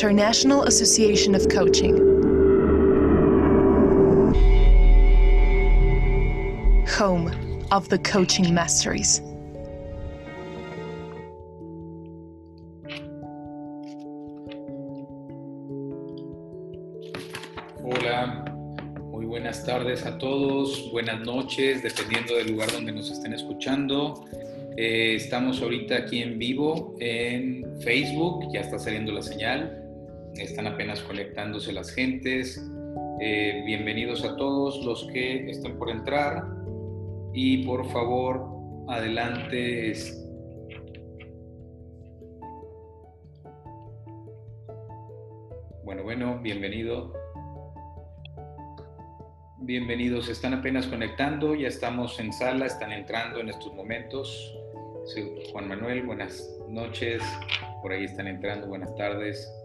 [0.00, 1.94] International Association of Coaching.
[6.96, 7.30] Home
[7.70, 9.20] of the coaching masteries.
[17.84, 18.46] Hola,
[19.02, 24.24] muy buenas tardes a todos, buenas noches, dependiendo del lugar donde nos estén escuchando.
[24.78, 29.79] Eh, estamos ahorita aquí en vivo en Facebook, ya está saliendo la señal,
[30.36, 32.62] están apenas conectándose las gentes.
[33.20, 36.44] Eh, bienvenidos a todos los que estén por entrar
[37.32, 38.46] y por favor,
[38.88, 39.94] adelante.
[45.84, 47.12] Bueno, bueno, bienvenido.
[49.62, 54.56] Bienvenidos, están apenas conectando, ya estamos en sala, están entrando en estos momentos.
[55.52, 57.22] Juan Manuel, buenas noches.
[57.82, 59.59] Por ahí están entrando, buenas tardes.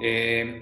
[0.00, 0.60] Eh,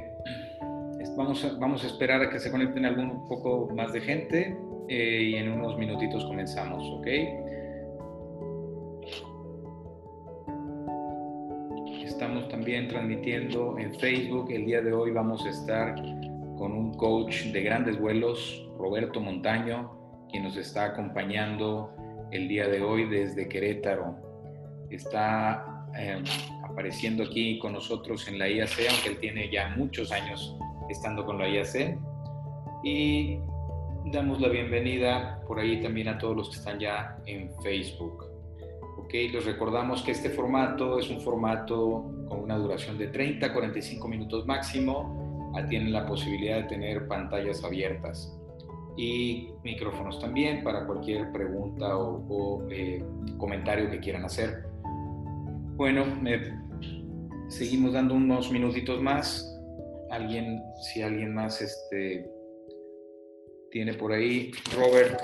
[1.16, 4.56] vamos, a, vamos a esperar a que se conecten algún poco más de gente
[4.88, 7.06] eh, y en unos minutitos comenzamos, ¿ok?
[12.04, 14.50] Estamos también transmitiendo en Facebook.
[14.50, 15.94] El día de hoy vamos a estar
[16.56, 19.92] con un coach de grandes vuelos, Roberto Montaño,
[20.30, 21.94] quien nos está acompañando
[22.30, 24.16] el día de hoy desde Querétaro.
[24.90, 26.22] Está eh,
[26.76, 30.54] apareciendo aquí con nosotros en la IAC, aunque él tiene ya muchos años
[30.90, 31.96] estando con la IAC.
[32.84, 33.38] Y
[34.12, 38.26] damos la bienvenida por ahí también a todos los que están ya en Facebook.
[38.98, 44.06] Ok, les recordamos que este formato es un formato con una duración de 30 45
[44.06, 45.50] minutos máximo.
[45.70, 48.38] Tienen la posibilidad de tener pantallas abiertas
[48.98, 53.02] y micrófonos también para cualquier pregunta o, eh,
[53.38, 54.66] comentario que quieran hacer.
[55.76, 56.04] Bueno,
[57.48, 59.52] seguimos dando unos minutitos más.
[60.10, 62.30] Alguien, si alguien más este,
[63.70, 65.20] tiene por ahí, Robert,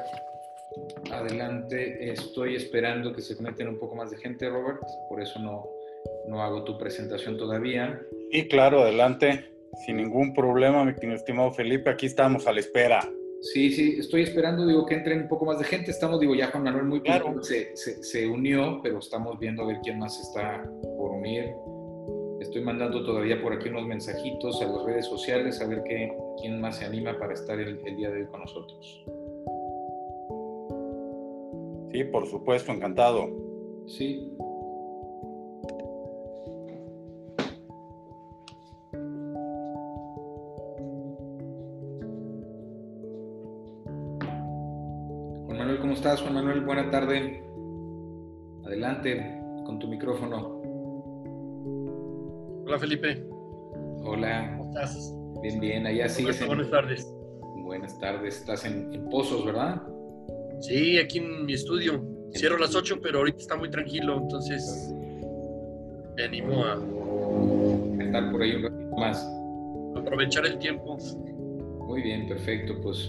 [1.10, 2.10] adelante.
[2.10, 4.80] Estoy esperando que se conecten un poco más de gente, Robert.
[5.08, 5.66] Por eso no,
[6.28, 8.00] no hago tu presentación todavía.
[8.30, 9.48] Y claro, adelante.
[9.86, 11.88] Sin ningún problema, mi estimado Felipe.
[11.88, 13.00] Aquí estamos a la espera.
[13.42, 15.90] Sí, sí, estoy esperando, digo, que entren un poco más de gente.
[15.90, 17.42] Estamos, digo, ya Juan Manuel muy claro.
[17.42, 20.62] se, se, unió, pero estamos viendo a ver quién más está
[20.96, 21.52] por unir.
[22.42, 26.60] Estoy mandando todavía por aquí unos mensajitos a las redes sociales a ver qué, quién
[26.60, 29.04] más se anima para estar el, el día de hoy con nosotros.
[31.92, 33.28] Sí, por supuesto, encantado.
[33.86, 34.28] Sí,
[45.92, 46.62] ¿Cómo estás, Juan Manuel?
[46.62, 47.44] Buena tarde.
[48.64, 50.62] Adelante con tu micrófono.
[52.72, 53.22] Hola, Felipe.
[54.02, 54.56] Hola.
[54.56, 55.14] ¿Cómo estás?
[55.42, 55.86] Bien, bien.
[55.86, 56.40] Allá sigues.
[56.40, 56.46] En...
[56.46, 57.06] Buenas tardes.
[57.64, 58.38] Buenas tardes.
[58.38, 59.82] Estás en, Pozos, ¿verdad?
[60.62, 62.02] Sí, aquí en mi estudio.
[62.34, 64.90] Cierro a las 8, pero ahorita está muy tranquilo, entonces
[66.16, 69.22] me animo a estar por ahí un ratito más.
[69.94, 70.96] Aprovechar el tiempo.
[71.86, 72.80] Muy bien, perfecto.
[72.80, 73.06] Pues,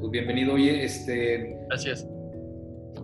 [0.00, 0.54] pues bienvenido.
[0.54, 1.56] Oye, este.
[1.68, 2.04] Gracias.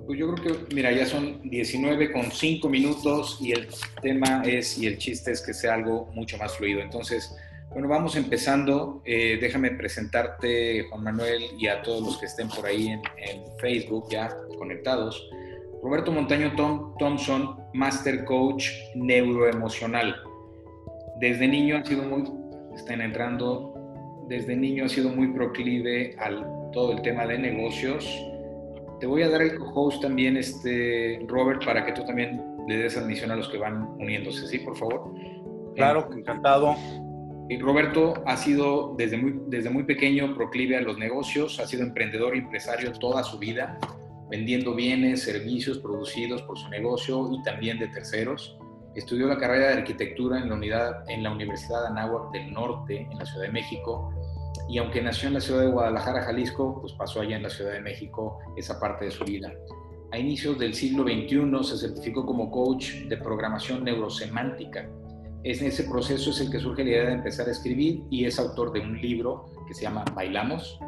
[0.06, 3.68] Pues yo creo que, mira, ya son 19 con 5 minutos y el
[4.02, 6.80] tema es, y el chiste es que sea algo mucho más fluido.
[6.80, 7.34] Entonces,
[7.70, 9.00] bueno, vamos empezando.
[9.04, 13.00] Eh, déjame presentarte, Juan Manuel, y a todos los que estén por ahí en,
[13.60, 15.28] Facebook ya conectados.
[15.82, 20.16] Roberto Montaño Tom, Thompson, Master Coach Neuroemocional.
[21.20, 22.24] Desde niño ha sido muy,
[22.74, 23.74] están entrando,
[24.28, 28.06] desde niño ha sido muy proclive al todo el tema de negocios,
[29.00, 32.96] te voy a dar el co-host también, este, Robert, para que tú también le des
[32.96, 34.58] admisión a los que van uniéndose, ¿sí?
[34.58, 35.12] Por favor.
[35.74, 36.76] Claro, encantado.
[37.58, 42.36] Roberto ha sido desde muy, desde muy pequeño proclive a los negocios, ha sido emprendedor
[42.36, 43.78] y empresario toda su vida,
[44.30, 48.56] vendiendo bienes, servicios producidos por su negocio y también de terceros.
[48.94, 53.08] Estudió la carrera de arquitectura en la, unidad, en la Universidad de Anáhuac del Norte,
[53.10, 54.12] en la Ciudad de México,
[54.68, 57.72] y aunque nació en la ciudad de Guadalajara, Jalisco, pues pasó allá en la Ciudad
[57.72, 59.52] de México esa parte de su vida.
[60.12, 64.88] A inicios del siglo XXI se certificó como coach de programación neurosemántica.
[65.42, 68.38] En ese proceso es el que surge la idea de empezar a escribir y es
[68.38, 70.78] autor de un libro que se llama Bailamos,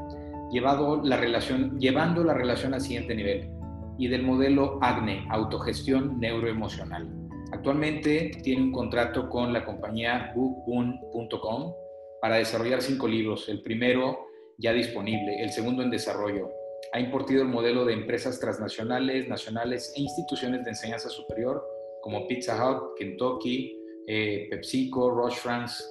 [0.50, 3.50] llevando la relación al siguiente nivel.
[3.98, 7.08] y del modelo AGNE, Autogestión Neuroemocional.
[7.52, 11.74] Actualmente tiene un contrato con la compañía bookboon.com
[12.22, 16.50] para desarrollar cinco libros, el primero ya disponible, el segundo en desarrollo.
[16.92, 21.66] Ha importado el modelo de empresas transnacionales, nacionales e instituciones de enseñanza superior
[22.00, 23.76] como Pizza Hut, Kentucky,
[24.06, 25.82] eh, PepsiCo, Roche France,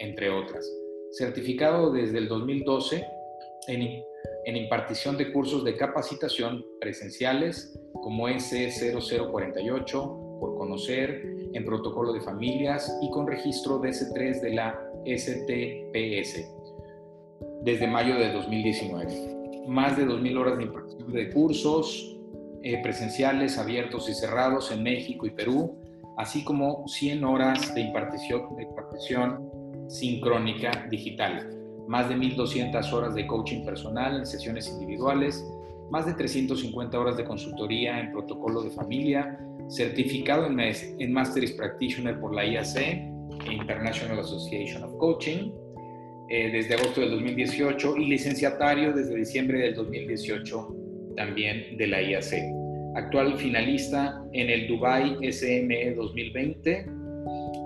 [0.00, 0.70] entre otras.
[1.12, 3.06] Certificado desde el 2012
[3.68, 4.04] en,
[4.44, 11.22] en impartición de cursos de capacitación presenciales como S0048, por conocer,
[11.54, 16.52] en protocolo de familias y con registro DS3 de la STPS
[17.62, 19.66] desde mayo de 2019.
[19.68, 22.16] Más de 2.000 horas de impartición de cursos
[22.62, 25.78] eh, presenciales, abiertos y cerrados en México y Perú,
[26.16, 29.50] así como 100 horas de impartición, impartición
[29.88, 31.48] sincrónica digital,
[31.86, 35.44] más de 1.200 horas de coaching personal en sesiones individuales,
[35.90, 39.38] más de 350 horas de consultoría en protocolo de familia,
[39.68, 41.14] certificado en, en
[41.56, 43.11] Practitioner por la IAC,
[43.50, 45.50] International Association of Coaching,
[46.28, 50.76] eh, desde agosto del 2018 y licenciatario desde diciembre del 2018
[51.16, 52.34] también de la IAC.
[52.94, 56.86] Actual finalista en el Dubai SME 2020.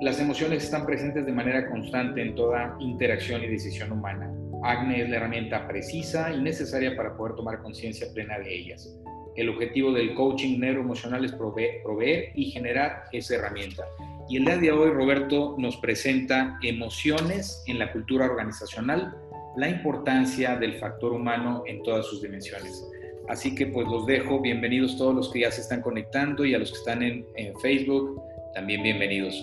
[0.01, 4.33] Las emociones están presentes de manera constante en toda interacción y decisión humana.
[4.63, 8.97] AGNE es la herramienta precisa y necesaria para poder tomar conciencia plena de ellas.
[9.37, 13.85] El objetivo del coaching neuroemocional es proveer y generar esa herramienta.
[14.29, 19.17] Y el día de hoy Roberto nos presenta emociones en la cultura organizacional,
[19.57, 22.85] la importancia del factor humano en todas sus dimensiones.
[23.29, 26.59] Así que pues los dejo, bienvenidos todos los que ya se están conectando y a
[26.59, 27.25] los que están en,
[27.63, 28.21] Facebook,
[28.55, 29.35] también bienvenidos.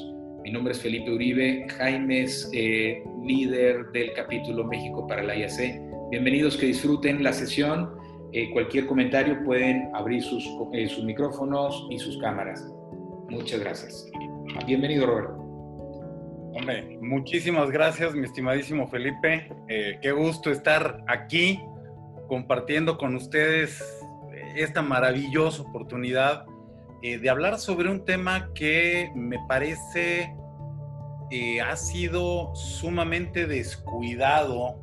[0.43, 5.79] Mi nombre es Felipe Uribe, Jaime es eh, líder del capítulo México para la IAC.
[6.11, 7.89] Bienvenidos, que disfruten la sesión.
[8.33, 12.69] Eh, cualquier comentario pueden abrir sus, eh, sus micrófonos y sus cámaras.
[13.29, 14.11] Muchas gracias.
[14.65, 15.33] Bienvenido, Roberto.
[16.53, 19.49] Hombre, muchísimas gracias, mi estimadísimo Felipe.
[19.67, 21.59] Eh, qué gusto estar aquí
[22.27, 23.83] compartiendo con ustedes
[24.55, 26.45] esta maravillosa oportunidad
[27.01, 30.35] eh, de hablar sobre un tema que me parece
[31.31, 34.79] eh, ha sido sumamente descuidado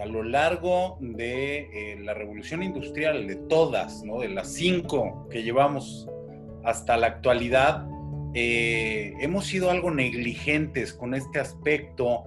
[0.00, 4.20] a lo largo de la revolución industrial, de todas, ¿no?
[4.20, 6.08] de las cinco que llevamos
[6.62, 7.88] hasta la actualidad
[8.32, 12.24] eh, hemos sido algo negligentes con este aspecto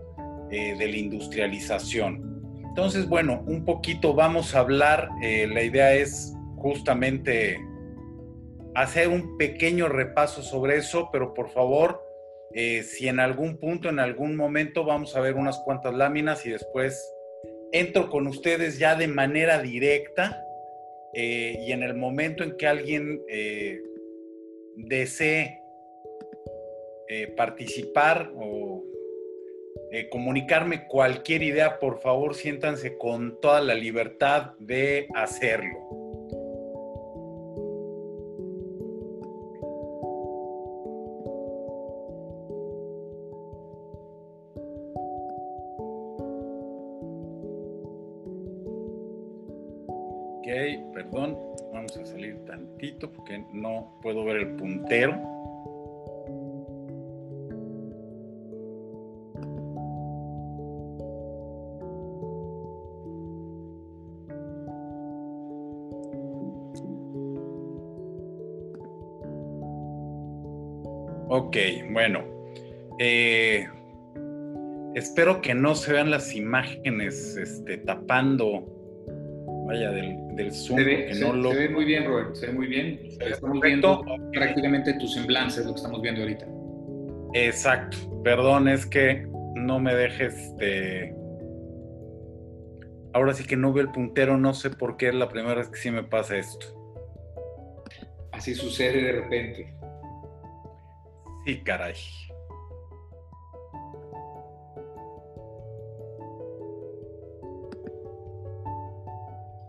[0.52, 2.42] eh, de la industrialización.
[2.66, 7.58] Entonces, bueno, un poquito vamos a hablar, eh, la idea es justamente
[8.76, 12.02] hacer un pequeño repaso sobre eso, pero por favor,
[12.54, 17.04] si en algún punto, en algún momento vamos a ver unas cuantas láminas y después
[17.72, 20.40] entro con ustedes ya de manera directa
[21.16, 23.22] y en el momento en que alguien
[24.76, 25.63] desee
[27.10, 28.84] eh, participar o
[29.92, 35.78] eh, comunicarme cualquier idea, por favor siéntanse con toda la libertad de hacerlo.
[50.40, 50.48] Ok,
[50.94, 51.38] perdón,
[51.72, 55.33] vamos a salir tantito porque no puedo ver el puntero.
[71.54, 72.24] Ok, bueno.
[72.98, 73.68] Eh,
[74.96, 78.66] espero que no se vean las imágenes este, tapando,
[79.68, 80.80] vaya, del, del Zoom.
[80.80, 81.52] Se ve, no lo...
[81.52, 83.00] se ve, muy bien, Robert, se ve muy bien.
[83.20, 86.48] Estamos viendo prácticamente tu semblanza, es lo que estamos viendo ahorita.
[87.36, 87.98] Exacto.
[88.24, 91.14] Perdón, es que no me dejes este...
[93.14, 95.70] Ahora sí que no veo el puntero, no sé por qué es la primera vez
[95.70, 96.66] que sí me pasa esto.
[98.32, 99.83] Así sucede de repente.
[101.46, 101.96] Sí, caray.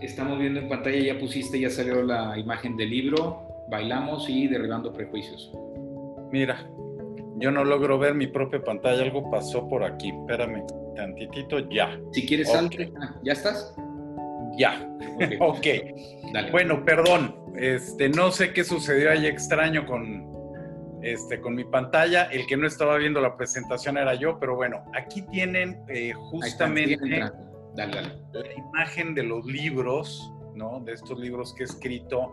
[0.01, 4.93] Estamos viendo en pantalla, ya pusiste, ya salió la imagen del libro, Bailamos y Derribando
[4.93, 5.51] Prejuicios.
[6.31, 6.69] Mira,
[7.39, 10.11] yo no logro ver mi propia pantalla, algo pasó por aquí.
[10.11, 10.65] Espérame,
[10.95, 11.99] tantitito, ya.
[12.13, 12.93] Si quieres, salte.
[13.01, 13.75] Ah, ¿Ya estás?
[14.59, 14.89] Ya.
[15.41, 15.67] Ok.
[16.33, 16.51] Dale.
[16.51, 17.37] Bueno, perdón.
[17.57, 20.34] Este, no sé qué sucedió ahí extraño con,
[21.05, 22.25] este, con mi pantalla.
[22.25, 26.97] El que no estaba viendo la presentación era yo, pero bueno, aquí tienen eh, justamente
[27.07, 27.33] la
[28.57, 30.81] imagen de los libros ¿no?
[30.81, 32.33] De estos libros que he escrito.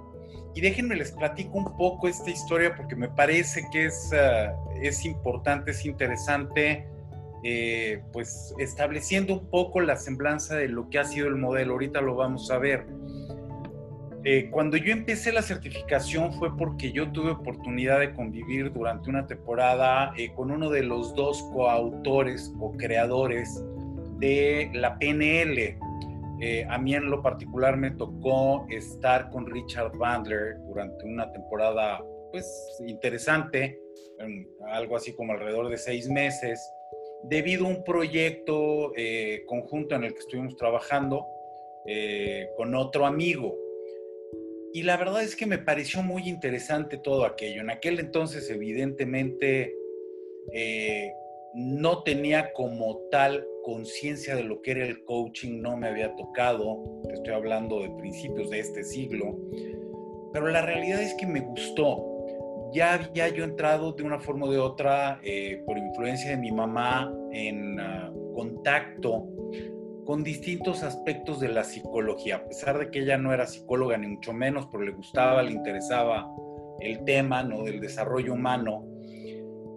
[0.53, 5.05] Y déjenme les platico un poco esta historia porque me parece que es, ah, es
[5.05, 6.87] importante, es interesante,
[7.43, 11.73] eh, pues estableciendo un poco la semblanza de lo que ha sido el modelo.
[11.73, 12.85] Ahorita lo vamos a ver.
[14.23, 19.25] Eh, cuando yo empecé la certificación fue porque yo tuve oportunidad de convivir durante una
[19.25, 23.65] temporada eh, con uno de los dos coautores o creadores
[24.19, 25.75] de la PNL.
[26.39, 32.03] Eh, a mí en lo particular me tocó estar con Richard Bandler durante una temporada
[32.31, 32.45] pues
[32.85, 33.81] interesante,
[34.71, 36.71] algo así como alrededor de seis meses,
[37.23, 38.93] debido a un proyecto
[39.47, 41.25] conjunto en el que estuvimos trabajando
[42.55, 43.53] con otro amigo.
[44.73, 47.61] Y la verdad es que me pareció muy interesante todo aquello.
[47.61, 49.75] En aquel entonces, evidentemente,
[50.53, 51.11] eh,
[51.53, 57.01] no tenía como tal conciencia de lo que era el coaching, no me había tocado,
[57.13, 59.37] estoy hablando de principios de este siglo,
[60.33, 62.07] pero la realidad es que me gustó.
[62.73, 66.51] Ya había yo entrado de una forma o de otra, eh, por influencia de mi
[66.53, 69.27] mamá, en ah, contacto
[70.05, 74.07] con distintos aspectos de la psicología, a pesar de que ella no era psicóloga ni
[74.07, 76.27] mucho menos, pero le gustaba, le interesaba
[76.79, 77.63] el tema ¿no?
[77.63, 78.85] del desarrollo humano.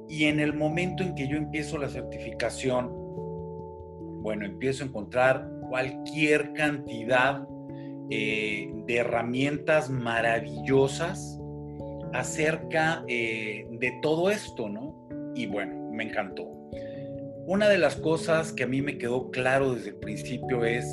[0.08, 2.90] Y en el momento en que yo empiezo la certificación,
[4.22, 7.46] bueno, empiezo a encontrar cualquier cantidad
[8.10, 11.40] eh, de herramientas maravillosas
[12.12, 15.08] acerca eh, de todo esto, ¿no?
[15.34, 16.53] Y bueno, me encantó.
[17.46, 20.86] Una de las cosas que a mí me quedó claro desde el principio es,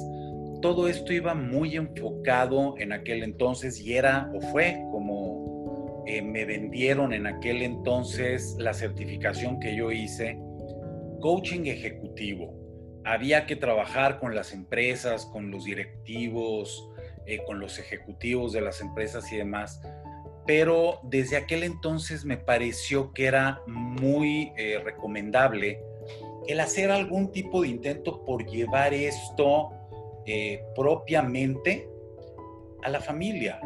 [0.62, 6.43] todo esto iba muy enfocado en aquel entonces y era o fue como eh, me
[6.43, 10.38] vendieron en aquel entonces la certificación que yo hice,
[11.22, 12.53] coaching ejecutivo.
[13.05, 16.86] Había que trabajar con las empresas, con los directivos,
[17.25, 19.81] eh, con los ejecutivos de las empresas y demás
[20.46, 25.79] pero desde aquel entonces me pareció que era muy eh, recomendable
[26.48, 29.69] el hacer algún tipo de intento por llevar esto
[30.25, 31.89] eh, propiamente
[32.83, 33.60] a la familia,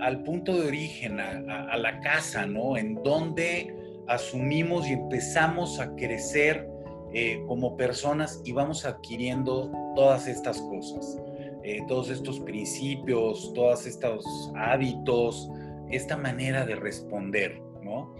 [0.00, 2.76] al punto de origen, a, la casa, ¿no?
[2.76, 3.74] En donde
[4.08, 6.68] asumimos y empezamos a crecer
[7.12, 11.20] eh, como personas y vamos adquiriendo todas estas cosas,
[11.62, 14.24] eh, todos estos principios, todos estos
[14.56, 15.48] hábitos,
[15.90, 18.14] esta manera de responder, ¿no?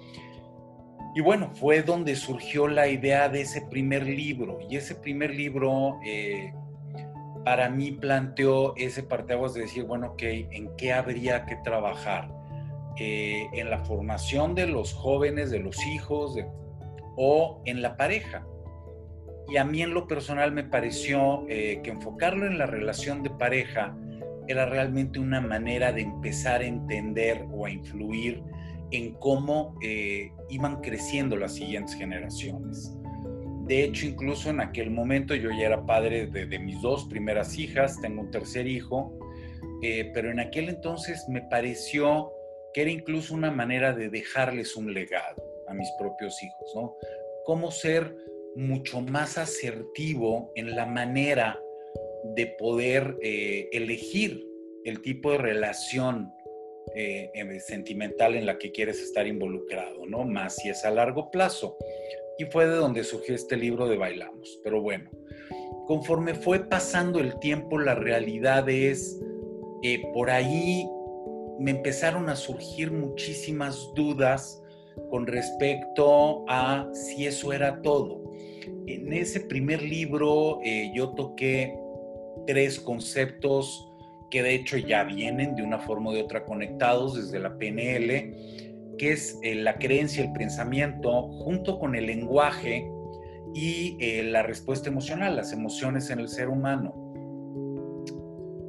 [1.16, 4.58] Y bueno, fue donde surgió la idea de ese primer libro.
[4.68, 6.52] Y ese primer libro eh,
[7.42, 12.28] para mí planteó ese parteaguas de decir, bueno, ok, ¿en qué habría que trabajar?
[12.99, 16.37] Eh, en la formación de los jóvenes, de los hijos,
[17.16, 18.46] o en la pareja.
[19.49, 23.30] Y a mí en lo personal me pareció eh, que enfocarlo en la relación de
[23.30, 23.96] pareja
[24.49, 28.42] era realmente una manera de empezar a entender o a influir
[28.90, 32.92] en cómo eh, iban creciendo las siguientes generaciones.
[33.66, 38.00] De hecho, incluso en aquel momento yo ya era padre de, mis dos primeras hijas,
[38.00, 39.18] tengo un tercer hijo,
[39.82, 42.32] eh, pero en aquel entonces me pareció
[42.72, 46.94] que era incluso una manera de dejarles un legado a mis propios hijos, ¿no?
[47.44, 48.14] Cómo ser
[48.54, 51.60] mucho más asertivo en la manera
[52.36, 54.46] de poder eh, elegir
[54.84, 56.32] el tipo de relación
[56.94, 60.24] eh, sentimental en la que quieres estar involucrado, ¿no?
[60.24, 61.76] Más si es a largo plazo.
[62.38, 64.60] Y fue de donde surgió este libro de Bailamos.
[64.62, 65.10] Pero bueno,
[65.86, 69.20] conforme fue pasando el tiempo, la realidad es,
[69.82, 70.86] eh, por ahí
[71.58, 74.62] me empezaron a surgir muchísimas dudas
[75.10, 78.22] con respecto a si eso era todo.
[78.86, 81.74] En ese primer libro eh, yo toqué
[82.46, 83.92] tres conceptos
[84.30, 88.97] que de hecho ya vienen de una forma o de otra conectados desde la PNL,
[88.99, 92.90] que es eh, la creencia, el pensamiento, junto con el lenguaje
[93.54, 96.95] y eh, la respuesta emocional, las emociones en el ser humano.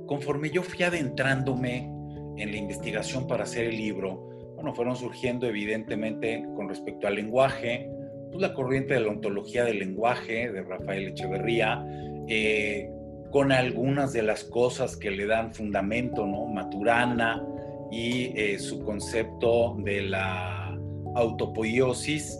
[0.08, 1.92] Conforme yo fui adentrándome
[2.38, 7.90] en la investigación para hacer el libro, bueno, fueron surgiendo evidentemente con respecto al lenguaje,
[8.32, 11.86] pues la corriente de la ontología del lenguaje de Rafael Echeverría,
[12.28, 12.90] eh,
[13.38, 16.48] con algunas de las cosas que le dan fundamento, ¿no?
[16.48, 17.46] Maturana
[17.92, 20.76] y eh, su concepto de la
[21.14, 22.36] autopoiosis.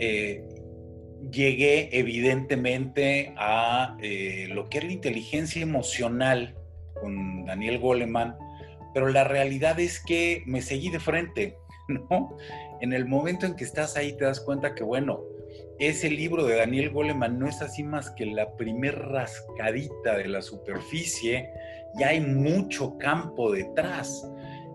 [0.00, 0.42] Eh,
[1.30, 6.56] llegué evidentemente a eh, lo que es la inteligencia emocional
[7.00, 8.34] con Daniel Goleman,
[8.92, 11.56] pero la realidad es que me seguí de frente,
[12.10, 12.36] ¿no?
[12.80, 15.20] En el momento en que estás ahí te das cuenta que, bueno,
[15.78, 20.42] ese libro de Daniel Goleman no es así más que la primer rascadita de la
[20.42, 21.50] superficie,
[21.98, 24.30] ya hay mucho campo detrás,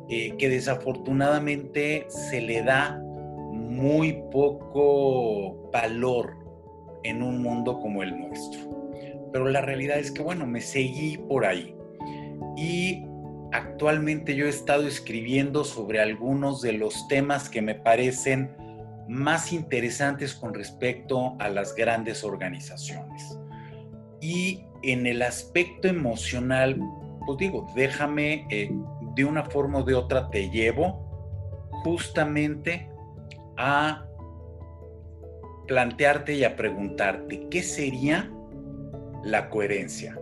[0.09, 3.01] eh, que desafortunadamente se le da
[3.53, 6.35] muy poco valor
[7.03, 8.91] en un mundo como el nuestro.
[9.31, 11.75] Pero la realidad es que, bueno, me seguí por ahí.
[12.55, 13.05] Y
[13.51, 18.55] actualmente yo he estado escribiendo sobre algunos de los temas que me parecen
[19.07, 23.39] más interesantes con respecto a las grandes organizaciones.
[24.21, 26.79] Y en el aspecto emocional,
[27.25, 28.71] pues digo, déjame, eh,
[29.15, 31.05] de una forma o de otra te llevo
[31.83, 32.89] justamente
[33.57, 34.05] a
[35.67, 38.31] plantearte y a preguntarte, ¿qué sería
[39.23, 40.19] la coherencia?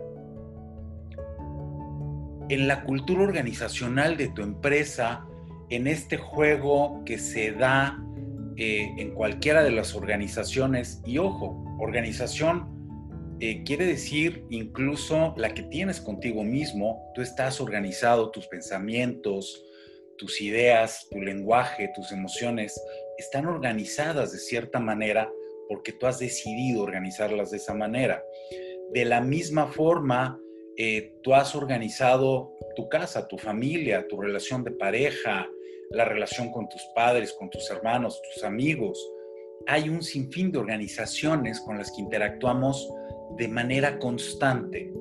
[2.48, 5.26] En la cultura organizacional de tu empresa,
[5.68, 8.05] en este juego que se da
[8.56, 12.76] eh, en cualquiera de las organizaciones, y ojo, organización
[13.38, 19.62] eh, quiere decir incluso la que tienes contigo mismo, tú estás organizado, tus pensamientos,
[20.16, 22.80] tus ideas, tu lenguaje, tus emociones
[23.18, 25.30] están organizadas de cierta manera
[25.68, 28.24] porque tú has decidido organizarlas de esa manera.
[28.92, 30.40] De la misma forma,
[30.78, 35.46] eh, tú has organizado tu casa, tu familia, tu relación de pareja,
[35.90, 38.98] la relación con tus padres, con tus hermanos, tus amigos.
[39.66, 42.88] Hay un sinfín de organizaciones con las que interactuamos
[43.36, 44.92] de manera constante.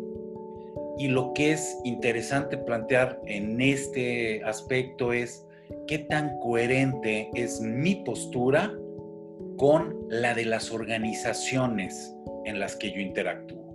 [0.97, 5.45] Y lo que es interesante plantear en este aspecto es
[5.87, 8.73] qué tan coherente es mi postura
[9.57, 12.13] con la de las organizaciones
[12.45, 13.65] en las que yo interactúo.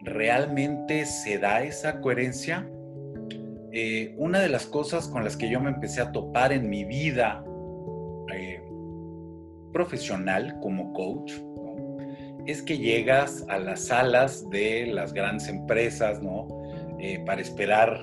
[0.00, 2.68] ¿Realmente se da esa coherencia?
[3.72, 6.84] Eh, una de las cosas con las que yo me empecé a topar en mi
[6.84, 7.44] vida
[8.32, 8.62] eh,
[9.72, 11.32] profesional como coach
[12.46, 16.46] es que llegas a las salas de las grandes empresas, ¿no?
[17.00, 18.00] Eh, para esperar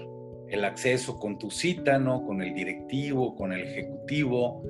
[0.49, 2.25] el acceso con tu cita, ¿no?
[2.25, 4.63] Con el directivo, con el ejecutivo,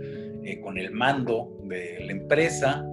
[0.61, 2.85] con el mando de la empresa.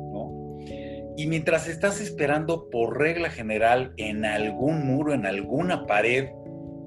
[1.16, 6.30] Y mientras estás esperando por regla general en algún muro, en alguna pared,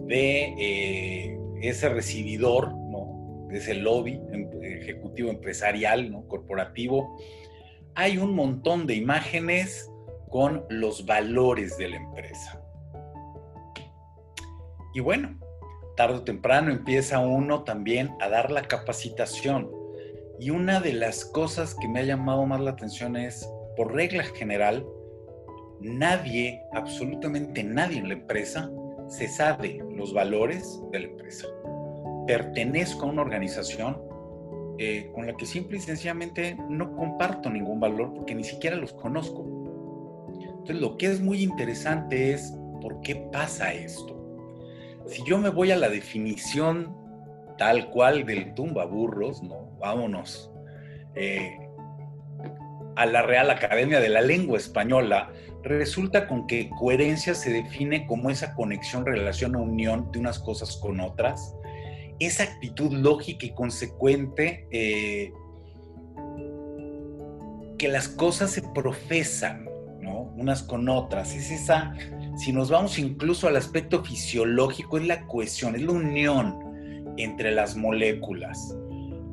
[0.08, 3.48] de eh, ese recibidor, ¿no?
[3.50, 6.28] de ese lobby em, ejecutivo empresarial, ¿no?
[6.28, 7.18] corporativo,
[7.96, 9.90] hay un montón de imágenes
[10.30, 12.60] con los valores de la empresa.
[14.96, 15.40] Y bueno,
[15.96, 19.70] tarde o temprano empieza uno también a dar la capacitación.
[20.40, 24.24] Y una de las cosas que me ha llamado más la atención es, por regla
[24.24, 24.86] general,
[25.80, 28.72] nadie, absolutamente nadie en la empresa,
[29.08, 31.48] se sabe los valores de la empresa.
[32.28, 34.02] Pertenezco a una organización
[34.80, 38.94] eh, con la que simple y sencillamente no comparto ningún valor porque ni siquiera los
[38.94, 39.46] conozco.
[40.40, 44.20] Entonces lo que es muy interesante es por qué pasa esto.
[45.08, 46.96] Si yo me voy a la definición
[47.58, 50.52] tal cual del tumba burros, no, vámonos.
[51.16, 51.58] Eh,
[52.96, 55.32] a la Real Academia de la Lengua Española,
[55.64, 60.78] resulta con que coherencia se define como esa conexión, relación o unión de unas cosas
[60.78, 61.56] con otras,
[62.20, 65.32] esa actitud lógica y consecuente eh,
[67.78, 69.66] que las cosas se profesan,
[70.02, 70.34] ¿no?
[70.38, 71.36] Unas con otras.
[71.36, 71.94] Es esa,
[72.38, 77.76] si nos vamos incluso al aspecto fisiológico, es la cohesión, es la unión entre las
[77.76, 78.76] moléculas.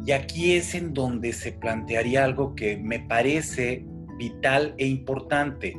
[0.05, 3.85] Y aquí es en donde se plantearía algo que me parece
[4.17, 5.77] vital e importante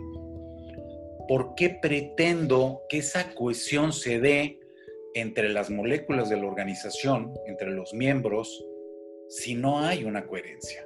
[1.27, 4.59] ¿por qué pretendo que esa cohesión se dé
[5.13, 8.65] entre las moléculas de la organización, entre los miembros,
[9.29, 10.85] si no hay una coherencia?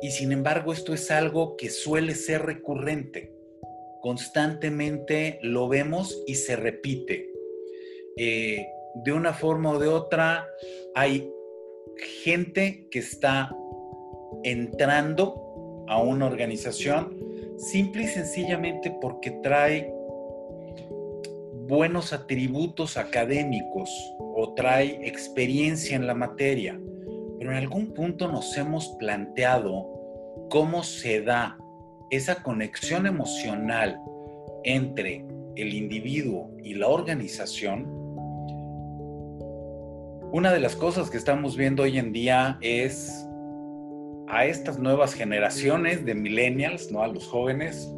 [0.00, 3.32] Y sin embargo, esto es algo que suele ser recurrente.
[4.00, 7.30] Constantemente lo vemos y se repite.
[8.16, 10.46] Eh, de una forma o de otra,
[10.94, 11.30] hay
[12.22, 13.54] gente que está
[14.44, 17.17] entrando a una organización
[17.58, 19.92] simple y sencillamente porque trae
[21.66, 26.80] buenos atributos académicos o trae experiencia en la materia,
[27.38, 29.86] pero en algún punto nos hemos planteado
[30.48, 31.58] cómo se da
[32.10, 34.00] esa conexión emocional
[34.64, 37.86] entre el individuo y la organización.
[40.32, 43.27] Una de las cosas que estamos viendo hoy en día es
[44.30, 47.02] a estas nuevas generaciones de millennials, ¿no?
[47.02, 47.90] A los jóvenes,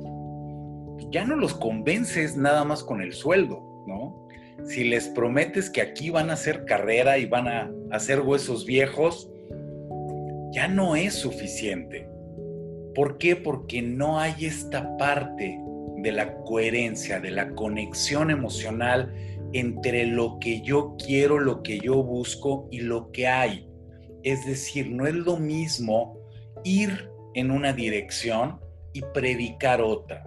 [1.11, 4.29] ya no los convences nada más con el sueldo, ¿no?
[4.65, 9.31] Si les prometes que aquí van a hacer carrera y van a hacer huesos viejos,
[10.53, 12.09] ya no es suficiente.
[12.95, 13.37] ¿Por qué?
[13.37, 15.59] Porque no hay esta parte
[15.99, 19.13] de la coherencia, de la conexión emocional
[19.53, 23.69] entre lo que yo quiero, lo que yo busco y lo que hay.
[24.23, 26.20] Es decir, no es lo mismo
[26.65, 28.61] ir en una dirección
[28.93, 30.25] y predicar otra.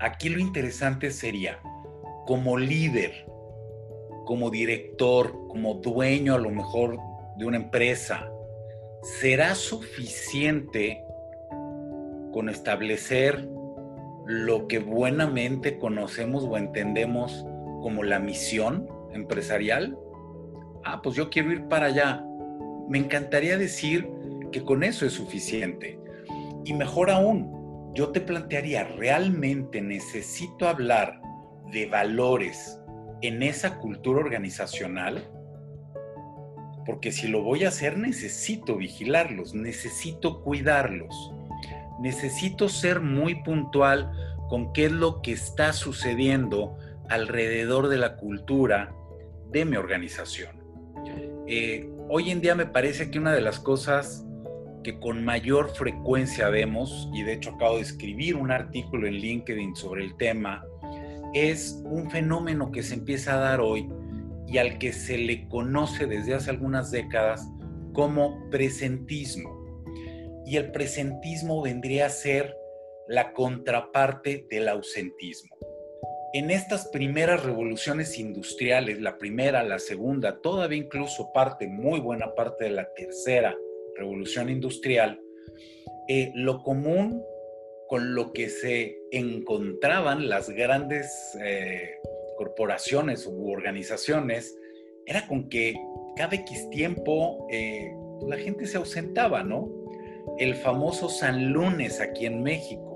[0.00, 1.60] Aquí lo interesante sería,
[2.26, 3.26] como líder,
[4.24, 6.98] como director, como dueño a lo mejor
[7.36, 8.30] de una empresa,
[9.02, 11.02] ¿será suficiente
[12.32, 13.48] con establecer
[14.26, 17.44] lo que buenamente conocemos o entendemos
[17.82, 19.98] como la misión empresarial?
[20.84, 22.27] Ah, pues yo quiero ir para allá.
[22.88, 24.08] Me encantaría decir
[24.52, 25.98] que con eso es suficiente.
[26.64, 31.20] Y mejor aún, yo te plantearía, ¿realmente necesito hablar
[31.72, 32.80] de valores
[33.22, 35.28] en esa cultura organizacional?
[36.86, 41.32] Porque si lo voy a hacer, necesito vigilarlos, necesito cuidarlos
[41.98, 44.12] necesito ser muy puntual
[44.48, 48.94] con qué es lo que está sucediendo alrededor de la cultura
[49.50, 50.56] de mi organización.
[51.46, 54.24] Eh, hoy en día me parece que una de las cosas
[54.82, 59.76] que con mayor frecuencia vemos, y de hecho acabo de escribir un artículo en LinkedIn
[59.76, 60.64] sobre el tema,
[61.34, 63.88] es un fenómeno que se empieza a dar hoy
[64.46, 67.46] y al que se le conoce desde hace algunas décadas
[67.92, 69.58] como presentismo
[70.46, 72.56] y el presentismo vendría a ser
[73.06, 75.57] la contraparte del ausentismo.
[76.32, 82.64] En estas primeras revoluciones industriales, la primera, la segunda, todavía incluso parte, muy buena parte
[82.64, 83.56] de la tercera
[83.96, 85.20] revolución industrial,
[86.08, 87.22] eh, lo común
[87.88, 91.10] con lo que se encontraban las grandes
[91.42, 91.96] eh,
[92.36, 94.54] corporaciones u organizaciones
[95.06, 95.74] era con que
[96.16, 97.90] cada X tiempo eh,
[98.26, 99.70] la gente se ausentaba, ¿no?
[100.38, 102.87] el famoso San Lunes aquí en México.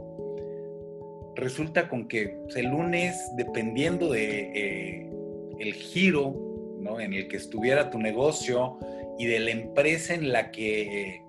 [1.35, 5.11] Resulta con que el lunes, dependiendo de eh,
[5.59, 6.35] el giro
[6.81, 7.01] ¿no?
[7.01, 8.79] en el que estuviera tu negocio
[9.19, 11.25] y de la empresa en la que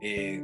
[0.00, 0.42] eh,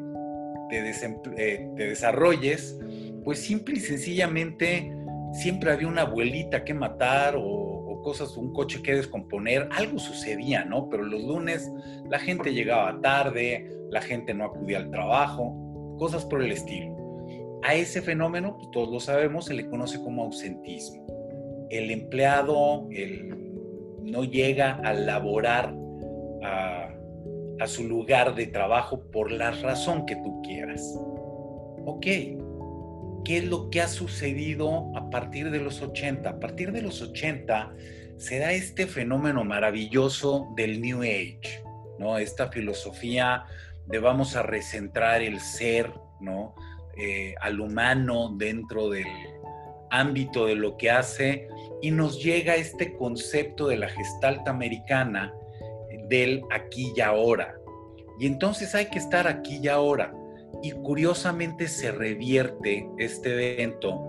[0.71, 2.79] te, te desarrolles,
[3.25, 4.93] pues simple y sencillamente
[5.33, 7.65] siempre había una abuelita que matar o
[8.05, 10.89] cosas, un coche que descomponer, algo sucedía, ¿no?
[10.89, 11.73] Pero los lunes
[12.09, 16.94] la gente llegaba tarde, la gente no acudía al trabajo, cosas por el estilo.
[17.65, 21.07] A ese fenómeno, pues, todos lo sabemos, se le conoce como ausentismo.
[21.71, 22.87] El empleado
[24.03, 25.75] no llega a laborar
[26.43, 26.95] a,
[27.59, 30.95] a su lugar de trabajo por la razón que tú quieras.
[31.87, 32.05] Ok,
[33.25, 36.29] qué es lo que ha sucedido a partir de los 80.
[36.29, 37.73] A partir de los 80
[38.19, 41.63] se da este fenómeno maravilloso del New Age,
[41.99, 42.19] ¿no?
[42.19, 43.45] Esta filosofía
[43.87, 46.55] de vamos a recentrar el ser, ¿no?
[46.97, 49.07] Eh, al humano dentro del
[49.91, 51.49] ámbito de lo que hace
[51.83, 55.35] y nos llega este concepto de la gestalt americana
[56.09, 57.57] del aquí y ahora.
[58.21, 60.15] Y entonces hay que estar aquí y ahora
[60.63, 64.01] y curiosamente se revierte este evento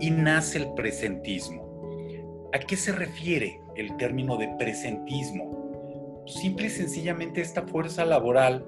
[0.00, 2.48] y nace el presentismo.
[2.52, 6.24] ¿A qué se refiere el término de presentismo?
[6.26, 8.64] Simple y sencillamente esta fuerza laboral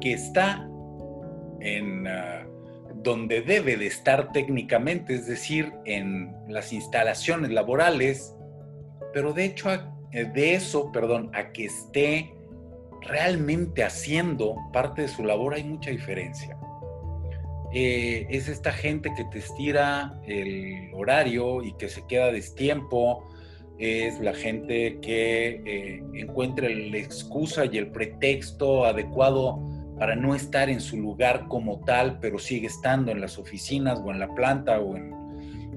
[0.00, 0.68] que está
[1.60, 2.39] en ah,
[3.02, 8.34] donde debe de estar técnicamente, es decir, en las instalaciones laborales,
[9.12, 9.70] pero de hecho
[10.12, 12.32] de eso, perdón, a que esté
[13.02, 16.56] realmente haciendo parte de su labor hay mucha diferencia.
[17.72, 23.28] Eh, es esta gente que te estira el horario y que se queda destiempo,
[23.78, 30.70] es la gente que eh, encuentra la excusa y el pretexto adecuado para no estar
[30.70, 34.80] en su lugar como tal, pero sigue estando en las oficinas o en la planta
[34.80, 35.12] o en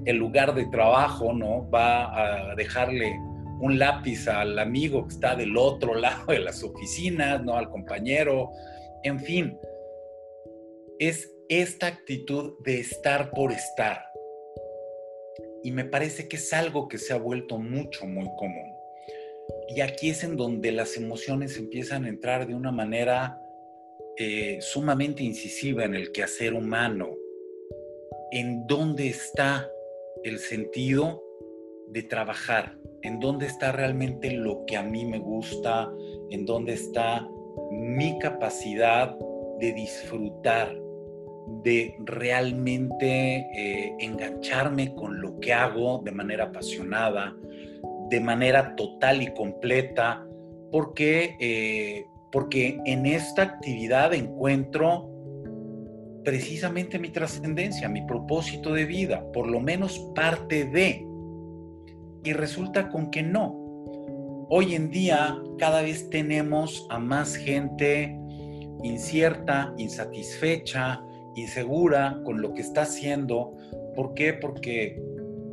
[0.06, 1.68] el lugar de trabajo, ¿no?
[1.68, 3.20] Va a dejarle
[3.60, 7.58] un lápiz al amigo que está del otro lado de las oficinas, ¿no?
[7.58, 8.50] Al compañero,
[9.02, 9.58] en fin.
[10.98, 14.06] Es esta actitud de estar por estar.
[15.62, 18.72] Y me parece que es algo que se ha vuelto mucho, muy común.
[19.68, 23.42] Y aquí es en donde las emociones empiezan a entrar de una manera
[24.18, 27.16] eh, sumamente incisiva en el quehacer humano.
[28.32, 29.70] ¿En dónde está
[30.22, 31.22] el sentido
[31.88, 32.78] de trabajar?
[33.04, 35.92] en dónde está realmente lo que a mí me gusta,
[36.30, 37.28] en dónde está
[37.70, 39.14] mi capacidad
[39.60, 40.74] de disfrutar,
[41.62, 47.36] de realmente eh, engancharme con lo que hago de manera apasionada,
[48.08, 50.26] de manera total y completa,
[50.72, 55.08] porque eh, porque en esta actividad encuentro
[56.24, 61.06] precisamente mi trascendencia, mi propósito de vida, por lo menos parte de.
[62.24, 63.54] Y resulta con que no.
[64.50, 68.18] Hoy en día cada vez tenemos a más gente
[68.82, 71.04] incierta, insatisfecha,
[71.36, 73.54] insegura con lo que está haciendo.
[73.94, 74.32] ¿Por qué?
[74.32, 75.00] Porque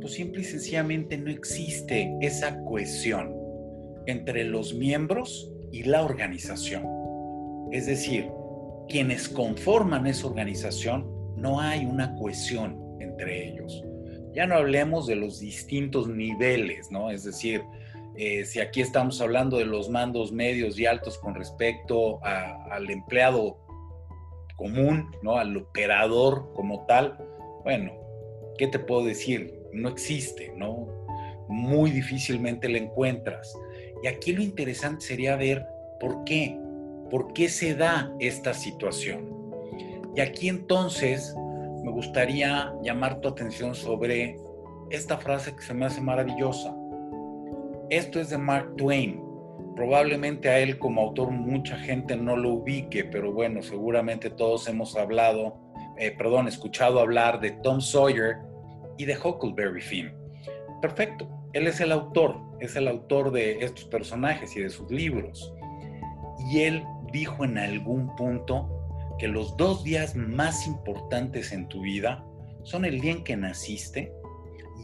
[0.00, 3.36] pues simple y sencillamente no existe esa cohesión
[4.06, 6.84] entre los miembros y la organización.
[7.72, 8.30] Es decir,
[8.88, 13.82] quienes conforman esa organización, no hay una cohesión entre ellos.
[14.34, 17.10] Ya no hablemos de los distintos niveles, ¿no?
[17.10, 17.62] Es decir,
[18.16, 23.58] eh, si aquí estamos hablando de los mandos medios y altos con respecto al empleado
[24.56, 25.36] común, ¿no?
[25.36, 27.18] Al operador como tal,
[27.64, 27.92] bueno,
[28.58, 29.58] ¿qué te puedo decir?
[29.72, 30.86] No existe, ¿no?
[31.48, 33.54] Muy difícilmente la encuentras.
[34.02, 35.66] Y aquí lo interesante sería ver
[36.00, 36.58] por qué,
[37.10, 39.32] por qué se da esta situación.
[40.16, 41.34] Y aquí entonces
[41.82, 44.36] me gustaría llamar tu atención sobre
[44.90, 46.74] esta frase que se me hace maravillosa.
[47.90, 49.22] Esto es de Mark Twain.
[49.76, 54.96] Probablemente a él como autor mucha gente no lo ubique, pero bueno, seguramente todos hemos
[54.96, 55.56] hablado,
[55.96, 58.36] eh, perdón, escuchado hablar de Tom Sawyer
[58.98, 60.12] y de Huckleberry Finn.
[60.82, 65.52] Perfecto, él es el autor, es el autor de estos personajes y de sus libros.
[66.50, 68.68] Y él dijo en algún punto
[69.18, 72.24] que los dos días más importantes en tu vida
[72.62, 74.12] son el día en que naciste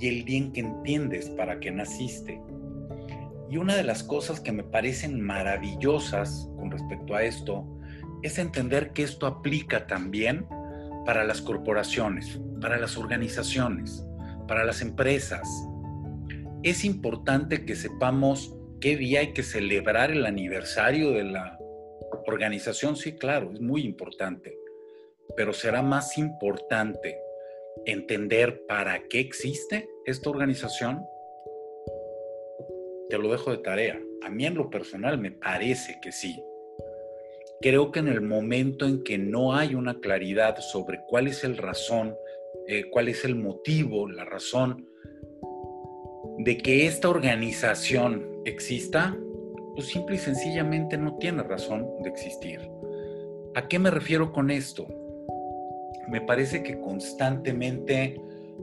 [0.00, 2.40] y el día en que entiendes para qué naciste.
[3.50, 7.64] Y una de las cosas que me parecen maravillosas con respecto a esto
[8.22, 10.46] es entender que esto aplica también
[11.06, 14.04] para las corporaciones, para las organizaciones,
[14.46, 15.48] para las empresas.
[16.64, 21.56] Es importante que sepamos qué día hay que celebrar el aniversario de la
[22.26, 22.96] organización.
[22.96, 24.58] Sí, claro, es muy importante.
[25.36, 27.16] Pero será más importante
[27.86, 31.06] entender para qué existe esta organización.
[33.08, 34.00] Te lo dejo de tarea.
[34.22, 36.42] A mí en lo personal me parece que sí.
[37.60, 41.56] Creo que en el momento en que no hay una claridad sobre cuál es el
[41.56, 42.16] razón,
[42.66, 44.88] eh, cuál es el motivo, la razón
[46.38, 49.16] de que esta organización exista,
[49.74, 52.60] pues simple y sencillamente no tiene razón de existir.
[53.54, 54.86] ¿A qué me refiero con esto?
[56.08, 58.20] Me parece que constantemente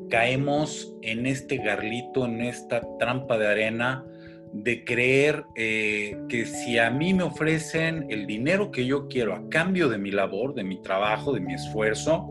[0.10, 4.06] caemos en este garlito, en esta trampa de arena
[4.54, 9.50] de creer eh, que si a mí me ofrecen el dinero que yo quiero a
[9.50, 12.26] cambio de mi labor, de mi trabajo, de mi esfuerzo,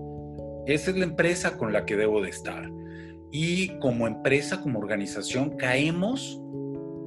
[0.67, 2.67] esa es la empresa con la que debo de estar.
[3.37, 6.41] Y como empresa, como organización, caemos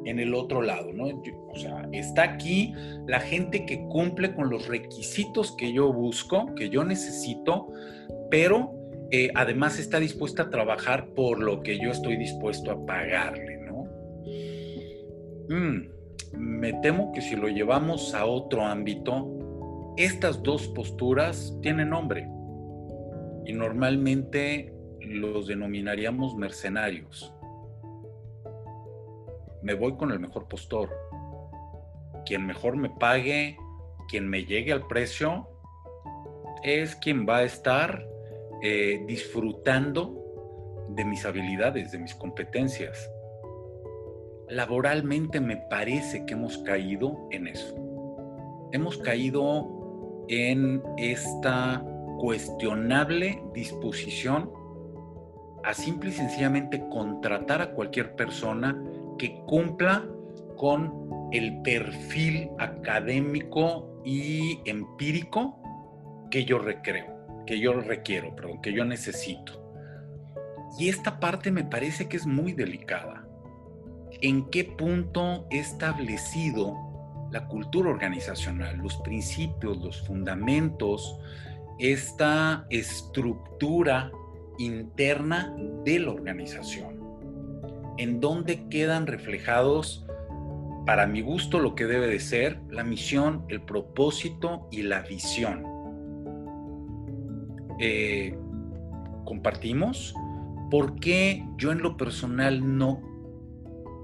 [0.04, 1.06] en el otro lado, ¿no?
[1.06, 2.74] o sea, está aquí
[3.08, 7.70] la gente que cumple con los requisitos que yo busco, que yo necesito,
[8.30, 8.74] pero
[9.12, 13.58] eh, además está dispuesta a trabajar por lo que yo estoy dispuesto a pagarle.
[15.50, 15.88] Mm,
[16.34, 22.28] me temo que si lo llevamos a otro ámbito, estas dos posturas tienen nombre
[23.46, 24.77] y normalmente
[25.08, 27.34] los denominaríamos mercenarios.
[29.62, 30.90] Me voy con el mejor postor.
[32.26, 33.58] Quien mejor me pague,
[34.08, 35.48] quien me llegue al precio,
[36.64, 38.06] es quien va a estar
[38.62, 43.10] eh, disfrutando de mis habilidades, de mis competencias
[44.50, 47.76] laboralmente me parece que hemos caído en eso.
[48.72, 51.84] Hemos caído en esta
[52.20, 54.52] cuestionable disposición
[55.64, 58.82] a simple y sencillamente contratar a cualquier persona
[59.18, 60.06] que cumpla
[60.56, 65.62] con el perfil académico y empírico
[66.32, 69.64] que yo recreo, que yo requiero, perdón, que yo necesito.
[70.80, 73.28] Y esta parte me parece que es muy delicada
[74.22, 76.76] en qué punto he establecido
[77.32, 81.20] la cultura organizacional, los principios, los fundamentos,
[81.78, 84.12] esta estructura
[84.58, 87.00] interna de la organización,
[87.98, 90.06] en donde quedan reflejados,
[90.86, 95.66] para mi gusto, lo que debe de ser la misión, el propósito y la visión.
[97.80, 98.38] Eh,
[99.26, 100.16] compartimos
[100.72, 103.02] por qué yo en lo personal no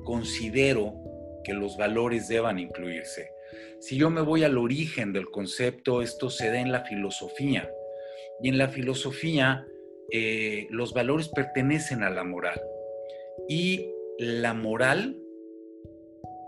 [0.03, 0.93] considero
[1.43, 3.31] que los valores deban incluirse.
[3.79, 7.69] Si yo me voy al origen del concepto, esto se da en la filosofía.
[8.41, 9.65] Y en la filosofía,
[10.15, 12.61] eh, los valores pertenecen a la moral.
[13.49, 15.19] Y la moral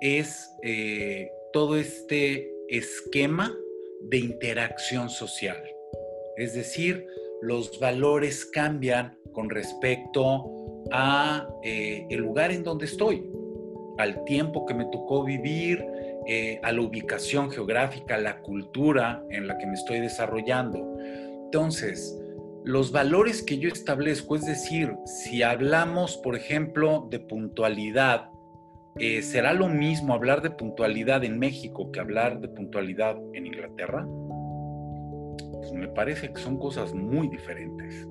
[0.01, 3.51] es eh, todo este esquema
[4.01, 5.57] de interacción social.
[6.37, 7.07] Es decir,
[7.41, 13.27] los valores cambian con respecto a eh, el lugar en donde estoy,
[13.97, 15.83] al tiempo que me tocó vivir,
[16.63, 20.97] a la ubicación geográfica, a la cultura en la que me estoy desarrollando.
[21.45, 22.19] Entonces,
[22.65, 28.31] los valores que yo establezco, es decir, si hablamos, por ejemplo, de puntualidad,
[28.97, 34.07] eh, ¿será lo mismo hablar de puntualidad en México que hablar de puntualidad en Inglaterra?
[35.51, 38.07] Pues me parece que son cosas muy diferentes.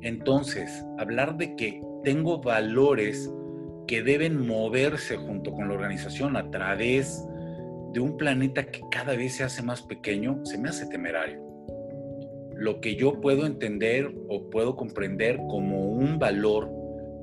[0.00, 3.32] Entonces, hablar de que tengo valores
[3.86, 7.24] que deben moverse junto con la organización a través
[7.92, 11.41] de un planeta que cada vez se hace más pequeño, se me hace temerario.
[12.62, 16.70] Lo que yo puedo entender o puedo comprender como un valor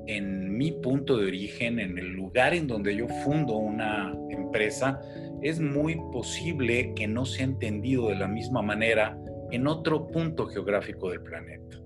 [0.06, 5.00] en mi punto de origen, en el lugar en donde yo fundo una empresa,
[5.40, 9.18] es muy posible que no sea entendido de la misma manera
[9.50, 11.78] en otro punto geográfico del planeta.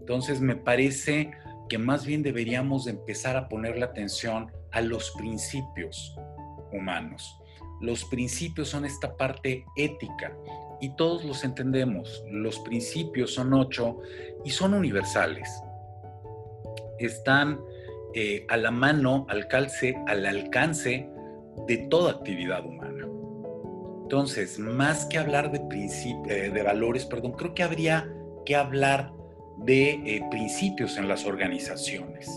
[0.00, 1.30] Entonces me parece
[1.68, 6.16] que más bien deberíamos empezar a poner la atención a los principios
[6.72, 7.38] humanos.
[7.80, 10.36] Los principios son esta parte ética
[10.80, 12.24] y todos los entendemos.
[12.30, 14.00] Los principios son ocho
[14.44, 15.48] y son universales.
[16.98, 17.60] Están
[18.14, 21.08] eh, a la mano, al calce, al alcance
[21.66, 23.06] de toda actividad humana.
[24.02, 28.08] Entonces, más que hablar de, eh, de valores, perdón, creo que habría
[28.44, 29.12] que hablar
[29.58, 32.30] de eh, principios en las organizaciones.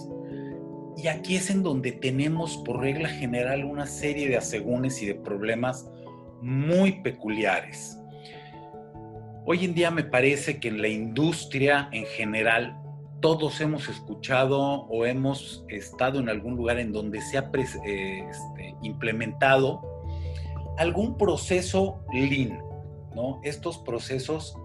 [0.98, 5.16] Y aquí es en donde tenemos por regla general una serie de asegúnes y de
[5.16, 5.88] problemas
[6.42, 7.99] muy peculiares.
[9.52, 12.80] Hoy en día me parece que en la industria en general
[13.20, 17.50] todos hemos escuchado o hemos estado en algún lugar en donde se ha
[17.84, 19.82] eh, este, implementado
[20.78, 22.60] algún proceso lean,
[23.16, 23.42] ¿no?
[23.44, 24.56] Estos procesos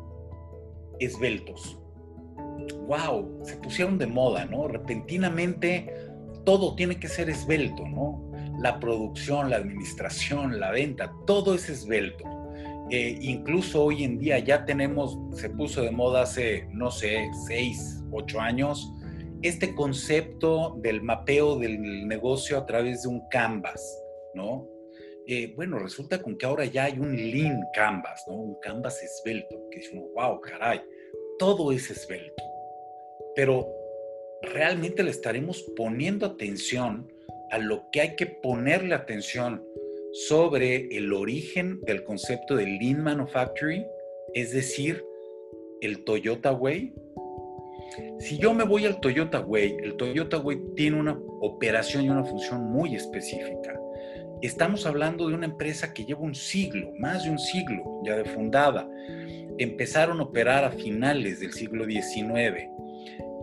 [0.98, 1.78] esbeltos
[2.86, 4.68] wow, se pusieron de moda, ¿no?
[4.68, 5.94] Repentinamente
[6.44, 8.30] todo tiene que ser esbelto, ¿no?
[8.58, 12.43] La producción, la administración, la venta, todo es esbelto.
[12.90, 18.02] Eh, incluso hoy en día ya tenemos, se puso de moda hace, no sé, seis,
[18.12, 18.92] ocho años,
[19.42, 24.02] este concepto del mapeo del negocio a través de un canvas,
[24.34, 24.68] ¿no?
[25.26, 28.34] Eh, bueno, resulta con que ahora ya hay un lean canvas, ¿no?
[28.34, 30.82] Un canvas esbelto, que es uno, wow, caray,
[31.38, 32.44] todo es esbelto
[33.34, 33.68] pero
[34.42, 37.10] realmente le estaremos poniendo atención
[37.50, 39.64] a lo que hay que ponerle atención
[40.14, 43.84] sobre el origen del concepto de Lean Manufacturing,
[44.32, 45.04] es decir,
[45.80, 46.94] el Toyota Way.
[48.20, 52.22] Si yo me voy al Toyota Way, el Toyota Way tiene una operación y una
[52.22, 53.78] función muy específica.
[54.40, 58.24] Estamos hablando de una empresa que lleva un siglo, más de un siglo ya de
[58.24, 58.88] fundada.
[59.58, 62.68] Empezaron a operar a finales del siglo XIX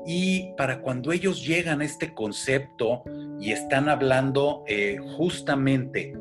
[0.05, 3.03] y para cuando ellos llegan a este concepto
[3.41, 6.13] y están hablando eh, justamente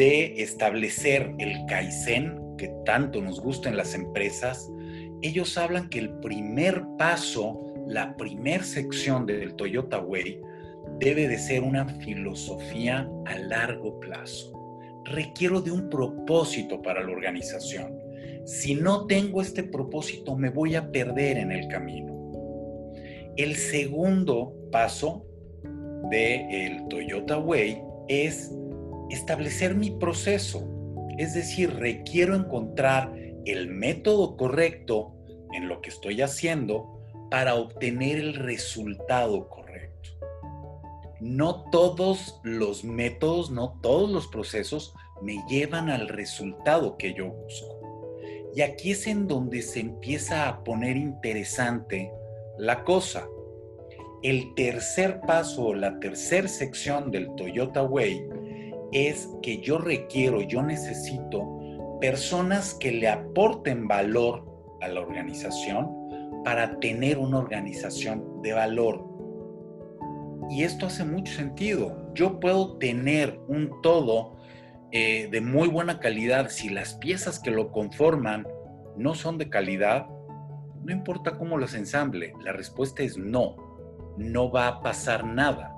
[0.00, 4.72] de establecer el Kaizen, que tanto nos gusta en las empresas,
[5.20, 10.40] ellos hablan que el primer paso, la primer sección del Toyota Way,
[11.00, 14.50] debe de ser una filosofía a largo plazo.
[15.04, 17.98] Requiero de un propósito para la organización.
[18.46, 22.40] Si no tengo este propósito, me voy a perder en el camino.
[23.36, 25.26] El segundo paso
[26.10, 28.50] del Toyota Way es
[29.10, 30.66] establecer mi proceso.
[31.18, 33.12] Es decir, requiero encontrar
[33.44, 35.14] el método correcto
[35.52, 40.10] en lo que estoy haciendo para obtener el resultado correcto.
[41.20, 47.80] No todos los métodos, no todos los procesos me llevan al resultado que yo busco.
[48.54, 52.10] Y aquí es en donde se empieza a poner interesante
[52.58, 53.28] la cosa.
[54.22, 58.39] El tercer paso la tercera sección del Toyota Way
[58.92, 64.44] es que yo requiero, yo necesito personas que le aporten valor
[64.80, 65.88] a la organización
[66.44, 69.06] para tener una organización de valor.
[70.48, 72.12] Y esto hace mucho sentido.
[72.14, 74.36] Yo puedo tener un todo
[74.90, 78.46] eh, de muy buena calidad si las piezas que lo conforman
[78.96, 80.06] no son de calidad,
[80.82, 83.54] no importa cómo los ensamble, la respuesta es no,
[84.16, 85.69] no va a pasar nada.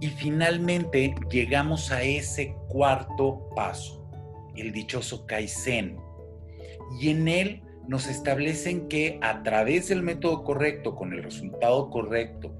[0.00, 4.06] Y finalmente llegamos a ese cuarto paso,
[4.54, 5.96] el dichoso Kaizen.
[7.00, 12.54] Y en él nos establecen que a través del método correcto, con el resultado correcto,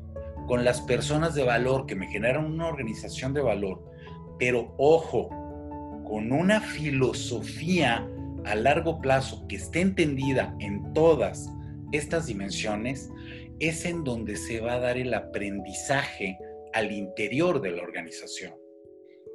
[0.47, 3.83] con las personas de valor que me generan una organización de valor,
[4.39, 5.29] pero ojo,
[6.07, 8.09] con una filosofía
[8.45, 11.51] a largo plazo que esté entendida en todas
[11.93, 13.11] estas dimensiones,
[13.59, 16.39] es en donde se va a dar el aprendizaje
[16.77, 18.55] al interior de la organización.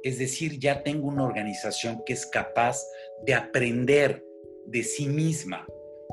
[0.04, 2.80] Es decir, ya tengo una organización que es capaz
[3.26, 4.24] de aprender
[4.66, 5.66] de sí misma,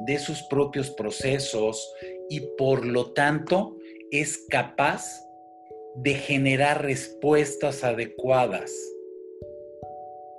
[0.08, 1.94] de sus propios procesos
[2.30, 3.78] y por lo tanto
[4.10, 5.06] es capaz
[5.96, 8.72] de generar respuestas adecuadas,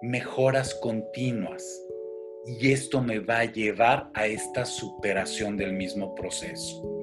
[0.02, 1.64] mejoras continuas.
[2.46, 6.99] Y esto me va a llevar a esta superación del mismo proceso.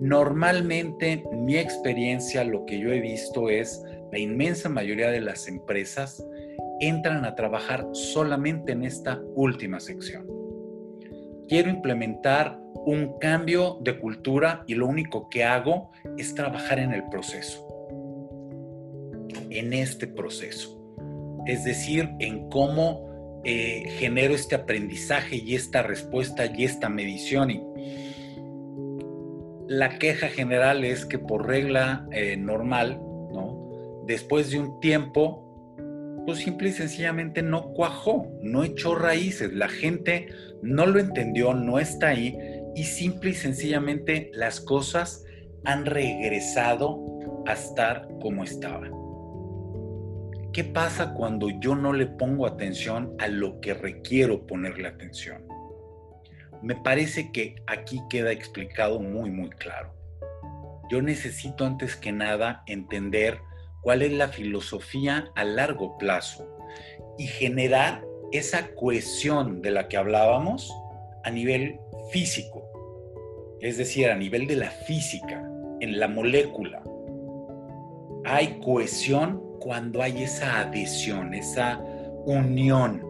[0.00, 3.82] Normalmente mi experiencia, lo que yo he visto es
[4.12, 6.24] la inmensa mayoría de las empresas
[6.80, 10.26] entran a trabajar solamente en esta última sección.
[11.48, 17.08] Quiero implementar un cambio de cultura y lo único que hago es trabajar en el
[17.08, 17.66] proceso,
[19.50, 20.76] en este proceso.
[21.46, 27.62] Es decir, en cómo eh, genero este aprendizaje y esta respuesta y esta medición.
[29.68, 32.98] La queja general es que por regla eh, normal,
[33.32, 34.02] ¿no?
[34.06, 35.42] después de un tiempo,
[36.26, 40.28] pues simple y sencillamente no cuajó, no echó raíces, la gente
[40.62, 42.36] no lo entendió, no está ahí
[42.74, 45.24] y simple y sencillamente las cosas
[45.64, 47.00] han regresado
[47.46, 48.92] a estar como estaban.
[50.52, 55.42] ¿Qué pasa cuando yo no le pongo atención a lo que requiero ponerle atención?
[56.62, 59.94] Me parece que aquí queda explicado muy, muy claro.
[60.90, 63.40] Yo necesito antes que nada entender
[63.82, 66.48] cuál es la filosofía a largo plazo
[67.18, 70.72] y generar esa cohesión de la que hablábamos
[71.24, 71.78] a nivel
[72.10, 72.64] físico,
[73.60, 75.48] es decir, a nivel de la física,
[75.80, 76.82] en la molécula.
[78.24, 81.80] Hay cohesión cuando hay esa adhesión, esa
[82.24, 83.05] unión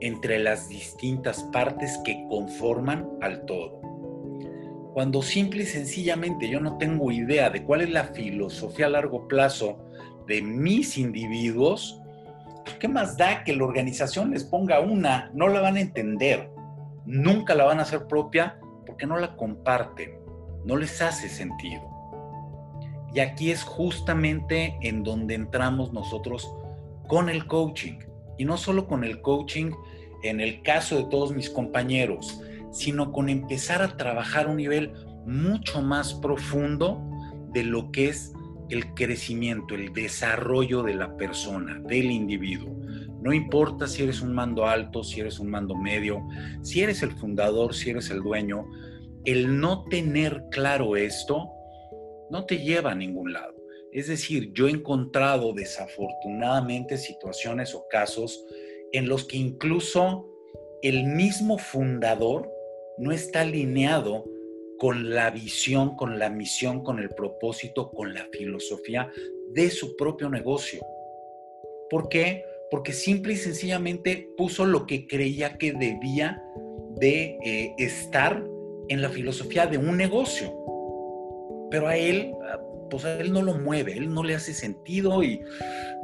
[0.00, 3.80] entre las distintas partes que conforman al todo.
[4.92, 9.26] Cuando simple y sencillamente yo no tengo idea de cuál es la filosofía a largo
[9.26, 9.84] plazo
[10.28, 12.00] de mis individuos,
[12.78, 15.30] ¿qué más da que la organización les ponga una?
[15.34, 16.48] No la van a entender,
[17.06, 20.18] nunca la van a hacer propia porque no la comparten,
[20.64, 21.82] no les hace sentido.
[23.12, 26.52] Y aquí es justamente en donde entramos nosotros
[27.06, 27.98] con el coaching.
[28.38, 29.72] Y no solo con el coaching
[30.22, 32.40] en el caso de todos mis compañeros,
[32.72, 34.92] sino con empezar a trabajar a un nivel
[35.26, 37.02] mucho más profundo
[37.52, 38.32] de lo que es
[38.70, 42.74] el crecimiento, el desarrollo de la persona, del individuo.
[43.22, 46.26] No importa si eres un mando alto, si eres un mando medio,
[46.62, 48.66] si eres el fundador, si eres el dueño,
[49.24, 51.48] el no tener claro esto
[52.30, 53.53] no te lleva a ningún lado.
[53.94, 58.44] Es decir, yo he encontrado desafortunadamente situaciones o casos
[58.90, 60.28] en los que incluso
[60.82, 62.52] el mismo fundador
[62.98, 64.24] no está alineado
[64.78, 69.08] con la visión, con la misión, con el propósito, con la filosofía
[69.52, 70.84] de su propio negocio.
[71.88, 72.44] ¿Por qué?
[72.72, 76.42] Porque simple y sencillamente puso lo que creía que debía
[76.96, 78.44] de eh, estar
[78.88, 80.52] en la filosofía de un negocio.
[81.70, 82.33] Pero a él,
[83.00, 85.40] pues él no lo mueve, él no le hace sentido y,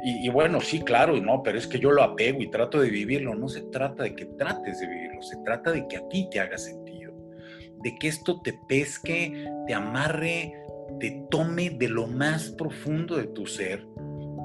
[0.03, 2.89] y, y, bueno, sí, claro, no, pero es que yo lo apego y trato de
[2.89, 3.35] vivirlo.
[3.35, 6.39] No se trata de que trates de vivirlo, se trata de que a ti te
[6.39, 7.01] haga sentido
[7.83, 10.53] de que esto te pesque, te amarre,
[10.99, 13.87] te tome de lo más profundo de tu ser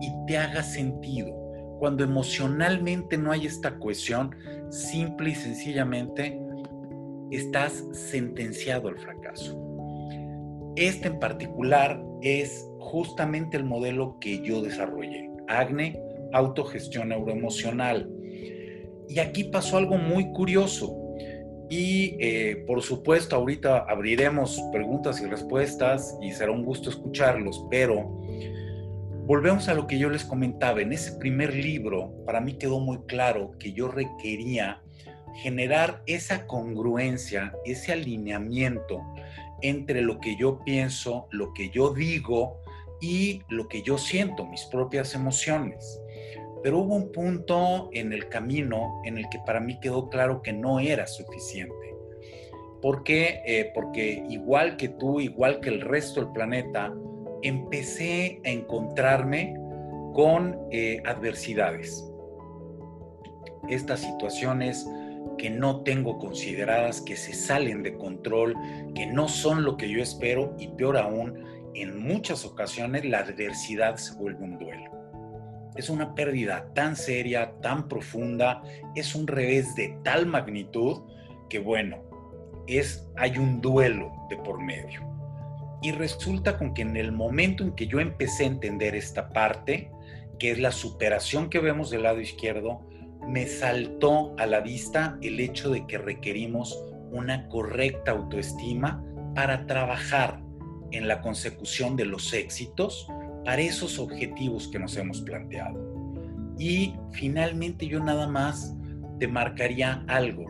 [0.00, 1.34] y te haga sentido.
[1.78, 4.34] Cuando emocionalmente no hay esta cohesión,
[4.70, 6.40] simple y sencillamente
[7.30, 9.62] estás sentenciado al fracaso.
[10.76, 15.30] Este en particular es justamente el modelo que yo desarrollé.
[15.48, 16.00] AGNE,
[16.32, 18.10] autogestión neuroemocional.
[19.08, 20.96] Y aquí pasó algo muy curioso.
[21.68, 28.20] Y eh, por supuesto, ahorita abriremos preguntas y respuestas y será un gusto escucharlos, pero
[29.26, 30.80] volvemos a lo que yo les comentaba.
[30.80, 34.80] En ese primer libro, para mí quedó muy claro que yo requería
[35.42, 39.02] generar esa congruencia, ese alineamiento
[39.62, 42.60] entre lo que yo pienso, lo que yo digo
[43.00, 46.00] y lo que yo siento, mis propias emociones.
[46.62, 50.52] Pero hubo un punto en el camino en el que para mí quedó claro que
[50.52, 51.94] no era suficiente.
[52.82, 53.42] ¿Por qué?
[53.46, 56.92] Eh, porque igual que tú, igual que el resto del planeta,
[57.42, 59.54] empecé a encontrarme
[60.12, 62.04] con eh, adversidades.
[63.68, 64.86] Estas situaciones
[65.38, 68.54] que no tengo consideradas, que se salen de control,
[68.94, 73.96] que no son lo que yo espero y peor aún, en muchas ocasiones la adversidad
[73.96, 74.96] se vuelve un duelo
[75.76, 78.62] es una pérdida tan seria, tan profunda,
[78.94, 81.02] es un revés de tal magnitud
[81.48, 82.02] que bueno,
[82.66, 85.02] es hay un duelo de por medio.
[85.82, 89.90] Y resulta con que en el momento en que yo empecé a entender esta parte,
[90.38, 92.86] que es la superación que vemos del lado izquierdo,
[93.28, 99.04] me saltó a la vista el hecho de que requerimos una correcta autoestima
[99.34, 100.40] para trabajar
[100.92, 103.08] en la consecución de los éxitos
[103.44, 105.78] para esos objetivos que nos hemos planteado.
[106.58, 108.74] Y finalmente yo nada más
[109.18, 110.44] te marcaría algo.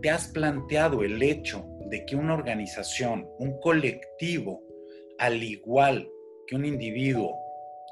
[0.00, 4.62] ¿Te has planteado el hecho de que una organización, un colectivo,
[5.18, 6.08] al igual
[6.46, 7.34] que un individuo,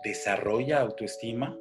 [0.04, 1.56] desarrolla autoestima?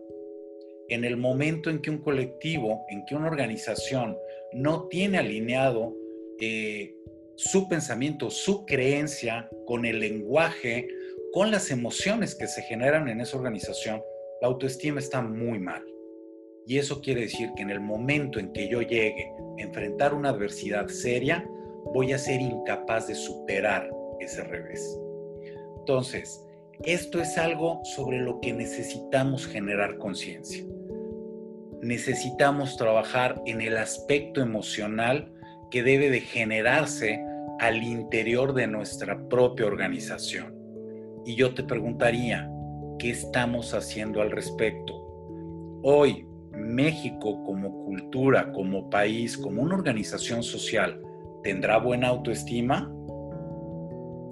[0.89, 4.17] En el momento en que un colectivo, en que una organización
[4.53, 5.95] no tiene alineado
[6.39, 6.95] eh,
[7.35, 10.87] su pensamiento, su creencia con el lenguaje,
[11.31, 14.01] con las emociones que se generan en esa organización,
[14.41, 15.85] la autoestima está muy mal.
[16.65, 20.29] Y eso quiere decir que en el momento en que yo llegue a enfrentar una
[20.29, 21.47] adversidad seria,
[21.93, 24.99] voy a ser incapaz de superar ese revés.
[25.79, 26.45] Entonces,
[26.83, 30.63] esto es algo sobre lo que necesitamos generar conciencia.
[31.81, 35.31] Necesitamos trabajar en el aspecto emocional
[35.71, 37.23] que debe de generarse
[37.59, 40.55] al interior de nuestra propia organización.
[41.25, 42.49] Y yo te preguntaría,
[42.97, 44.93] ¿qué estamos haciendo al respecto?
[45.83, 51.01] Hoy, México como cultura, como país, como una organización social,
[51.43, 52.91] ¿tendrá buena autoestima?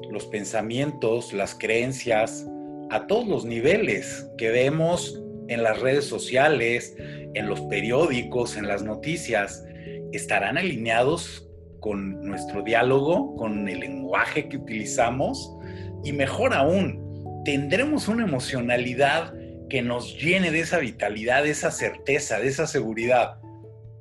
[0.10, 2.46] Los pensamientos, las creencias,
[2.90, 6.96] a todos los niveles que vemos en las redes sociales,
[7.38, 9.64] en los periódicos, en las noticias,
[10.12, 11.48] estarán alineados
[11.80, 15.56] con nuestro diálogo, con el lenguaje que utilizamos
[16.04, 19.34] y mejor aún, tendremos una emocionalidad
[19.70, 23.40] que nos llene de esa vitalidad, de esa certeza, de esa seguridad,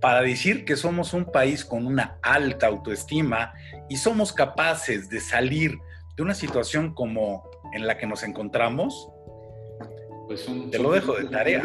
[0.01, 3.53] para decir que somos un país con una alta autoestima
[3.89, 5.77] y somos capaces de salir
[6.17, 9.11] de una situación como en la que nos encontramos,
[10.27, 11.65] pues son, te lo dejo de tarea.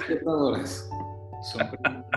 [1.43, 1.69] Son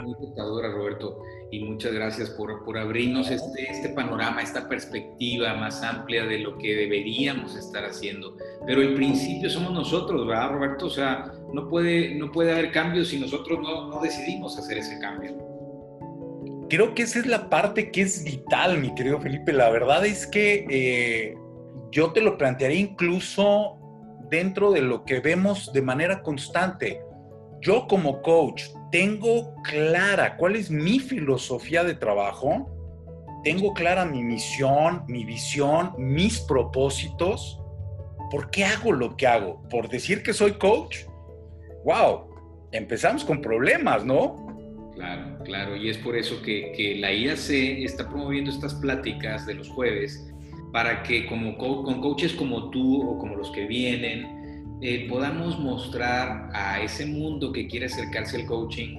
[0.02, 1.22] muy tentadoras, Roberto
[1.54, 6.58] y muchas gracias por, por abrirnos este, este panorama, esta perspectiva más amplia de lo
[6.58, 8.36] que deberíamos estar haciendo.
[8.66, 10.86] Pero el principio somos nosotros, ¿verdad, Roberto?
[10.86, 14.98] O sea, no puede, no puede haber cambios si nosotros no, no decidimos hacer ese
[14.98, 15.36] cambio.
[16.68, 19.52] Creo que esa es la parte que es vital, mi querido Felipe.
[19.52, 21.36] La verdad es que eh,
[21.92, 23.76] yo te lo plantearía incluso
[24.28, 27.00] dentro de lo que vemos de manera constante.
[27.60, 28.64] Yo como coach
[28.94, 32.70] tengo clara cuál es mi filosofía de trabajo,
[33.42, 37.60] tengo clara mi misión, mi visión, mis propósitos.
[38.30, 39.60] ¿Por qué hago lo que hago?
[39.68, 40.98] ¿Por decir que soy coach?
[41.84, 42.68] ¡Wow!
[42.70, 44.92] Empezamos con problemas, ¿no?
[44.94, 45.74] Claro, claro.
[45.74, 47.50] Y es por eso que, la IAC
[47.84, 50.24] está promoviendo estas pláticas de los jueves
[50.72, 54.43] para que como con coaches como tú o como los que vienen,
[54.82, 58.98] eh, podamos mostrar a ese mundo que quiere acercarse al coaching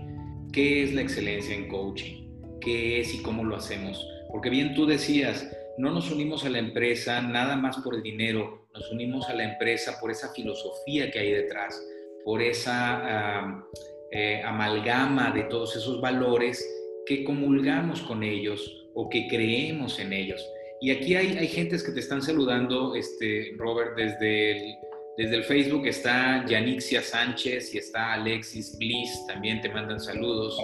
[0.51, 2.29] qué es la excelencia en coaching,
[2.61, 4.07] qué es y cómo lo hacemos.
[4.31, 8.67] Porque bien tú decías, no nos unimos a la empresa nada más por el dinero,
[8.73, 11.81] nos unimos a la empresa por esa filosofía que hay detrás,
[12.23, 13.65] por esa
[14.11, 16.65] eh, amalgama de todos esos valores
[17.05, 20.41] que comulgamos con ellos o que creemos en ellos.
[20.79, 24.75] Y aquí hay, hay gentes que te están saludando, este, Robert, desde el,
[25.17, 30.59] desde el Facebook está Yanixia Sánchez y está Alexis Bliss, también te mandan saludos.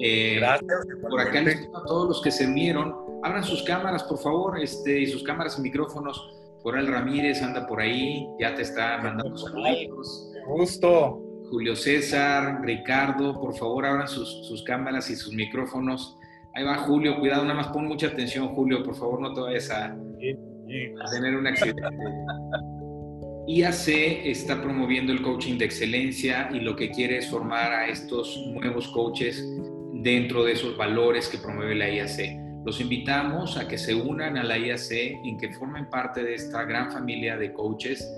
[0.00, 0.86] Eh, Gracias.
[1.08, 5.06] Por acá a todos los que se vieron, abran sus cámaras, por favor, este, y
[5.06, 6.30] sus cámaras y micrófonos.
[6.62, 10.32] Coral Ramírez anda por ahí, ya te está mandando saludos.
[10.46, 11.20] Gusto.
[11.50, 16.16] Julio César, Ricardo, por favor, abran sus, sus cámaras y sus micrófonos.
[16.54, 19.70] Ahí va Julio, cuidado, nada más pon mucha atención, Julio, por favor, no te vayas
[19.70, 21.82] a, a tener un accidente.
[23.46, 23.88] IAC
[24.26, 28.88] está promoviendo el coaching de excelencia y lo que quiere es formar a estos nuevos
[28.88, 29.44] coaches
[29.92, 32.64] dentro de esos valores que promueve la IAC.
[32.64, 36.64] Los invitamos a que se unan a la IAC y que formen parte de esta
[36.64, 38.10] gran familia de coaches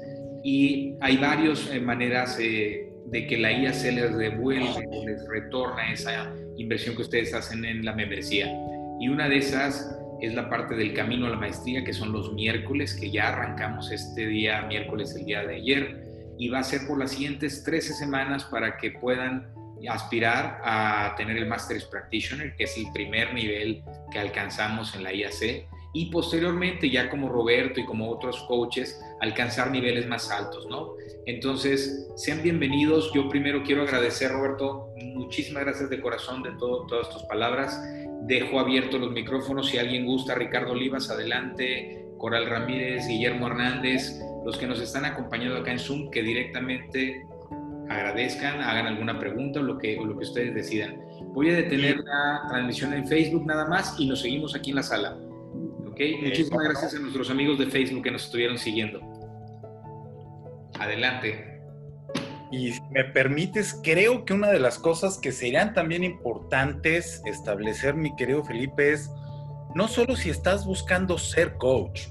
[0.45, 6.33] y hay varias eh, maneras eh, de que la IAC les devuelve, les retorna esa
[6.57, 8.49] inversión que ustedes hacen en la membresía.
[9.01, 12.33] Y una de esas es la parte del camino a la maestría, que son los
[12.33, 16.07] miércoles, que ya arrancamos este día, miércoles, el día de ayer,
[16.39, 19.49] y va a ser por las siguientes 13 semanas para que puedan
[19.89, 25.13] aspirar a tener el Master's Practitioner, que es el primer nivel que alcanzamos en la
[25.13, 30.93] IAC, y posteriormente ya como Roberto y como otros coaches alcanzar niveles más altos, ¿no?
[31.25, 33.11] Entonces, sean bienvenidos.
[33.15, 37.81] Yo primero quiero agradecer, Roberto, muchísimas gracias de corazón de todo, todas tus palabras.
[38.27, 40.35] Dejo abiertos los micrófonos si alguien gusta.
[40.35, 42.07] Ricardo Olivas, adelante.
[42.19, 47.27] Coral Ramírez, Guillermo Hernández, los que nos están acompañando acá en Zoom, que directamente
[47.89, 51.01] agradezcan, hagan alguna pregunta o lo que, o lo que ustedes decidan.
[51.35, 54.83] Voy a detener la transmisión en Facebook nada más y nos seguimos aquí en la
[54.83, 55.17] sala.
[55.87, 56.01] ¿Ok?
[56.23, 59.01] Muchísimas gracias a nuestros amigos de Facebook que nos estuvieron siguiendo.
[60.79, 61.56] Adelante.
[62.51, 67.95] Y si me permites, creo que una de las cosas que serían también importantes establecer,
[67.95, 69.11] mi querido Felipe, es
[69.75, 72.03] no solo si estás buscando ser coach,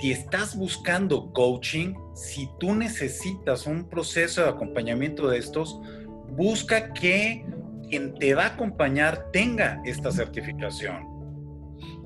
[0.00, 5.80] si estás buscando coaching, si tú necesitas un proceso de acompañamiento de estos,
[6.36, 7.44] busca que
[7.88, 11.08] quien te va a acompañar tenga esta certificación.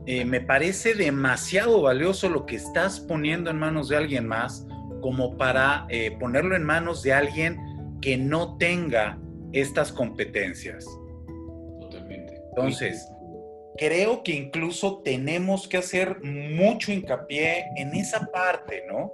[0.06, 4.66] Eh, me parece demasiado valioso lo que estás poniendo en manos de alguien más
[5.04, 7.58] como para eh, ponerlo en manos de alguien
[8.00, 9.20] que no tenga
[9.52, 10.86] estas competencias.
[11.78, 12.40] Totalmente.
[12.48, 13.06] Entonces,
[13.76, 19.12] creo que incluso tenemos que hacer mucho hincapié en esa parte, ¿no?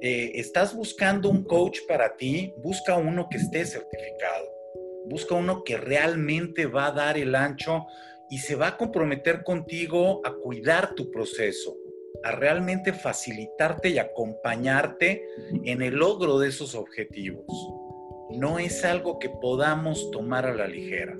[0.00, 4.48] Eh, estás buscando un coach para ti, busca uno que esté certificado,
[5.04, 7.84] busca uno que realmente va a dar el ancho
[8.30, 11.76] y se va a comprometer contigo a cuidar tu proceso,
[12.22, 15.22] a realmente facilitarte y acompañarte
[15.64, 17.44] en el logro de esos objetivos.
[18.30, 21.16] No es algo que podamos tomar a la ligera.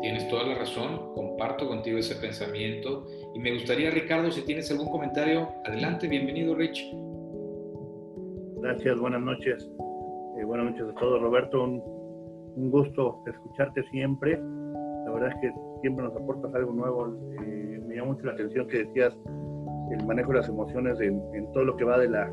[0.00, 4.90] Tienes toda la razón, comparto contigo ese pensamiento y me gustaría, Ricardo, si tienes algún
[4.90, 6.84] comentario, adelante, bienvenido, Rich.
[8.60, 9.68] Gracias, buenas noches.
[10.38, 11.64] Eh, buenas noches a todos, Roberto.
[11.64, 11.82] Un,
[12.56, 14.38] un, gusto escucharte siempre.
[15.04, 17.06] La verdad es que siempre nos aportas algo nuevo.
[17.40, 19.16] Eh, me llama mucho la atención que decías
[19.92, 22.30] el manejo de las emociones en, en todo lo que va de la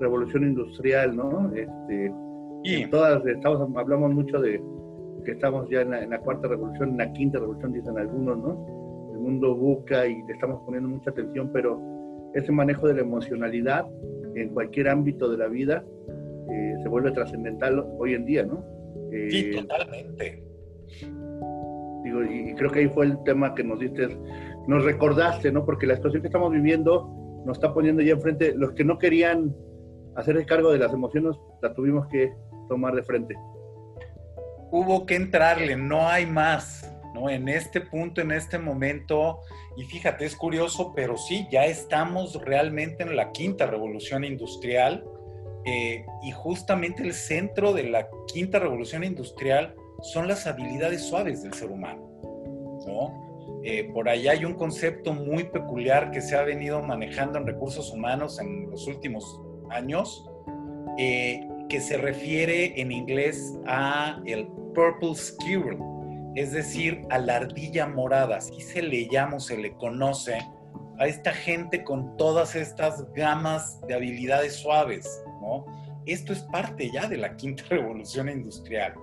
[0.00, 1.50] revolución industrial, ¿no?
[1.54, 2.12] Este,
[2.64, 4.62] y todas estamos, hablamos mucho de
[5.24, 8.38] que estamos ya en la, en la, cuarta revolución, en la quinta revolución, dicen algunos,
[8.38, 9.12] ¿no?
[9.12, 11.80] El mundo busca y le estamos poniendo mucha atención, pero
[12.34, 13.86] ese manejo de la emocionalidad
[14.34, 15.84] en cualquier ámbito de la vida
[16.50, 18.64] eh, se vuelve trascendental hoy en día, ¿no?
[19.12, 20.42] Eh, sí, totalmente.
[22.04, 24.08] Digo, y creo que ahí fue el tema que nos diste,
[24.68, 25.64] nos recordaste, ¿no?
[25.64, 27.08] Porque la situación que estamos viviendo
[27.46, 29.56] nos está poniendo ya enfrente, los que no querían
[30.14, 32.34] hacer el cargo de las emociones, la tuvimos que
[32.68, 33.34] tomar de frente.
[34.70, 37.30] Hubo que entrarle, no hay más, ¿no?
[37.30, 39.40] En este punto, en este momento,
[39.78, 45.02] y fíjate, es curioso, pero sí, ya estamos realmente en la quinta revolución industrial,
[45.64, 51.54] eh, y justamente el centro de la quinta revolución industrial son las habilidades suaves del
[51.54, 52.06] ser humano,
[52.86, 53.27] ¿no?
[53.70, 57.92] Eh, por ahí hay un concepto muy peculiar que se ha venido manejando en recursos
[57.92, 60.26] humanos en los últimos años,
[60.96, 65.76] eh, que se refiere en inglés a el purple squirrel,
[66.34, 70.38] es decir, a la ardilla morada, así se le llama, se le conoce
[70.98, 75.22] a esta gente con todas estas gamas de habilidades suaves.
[76.06, 78.94] Esto es parte ya de la quinta revolución industrial.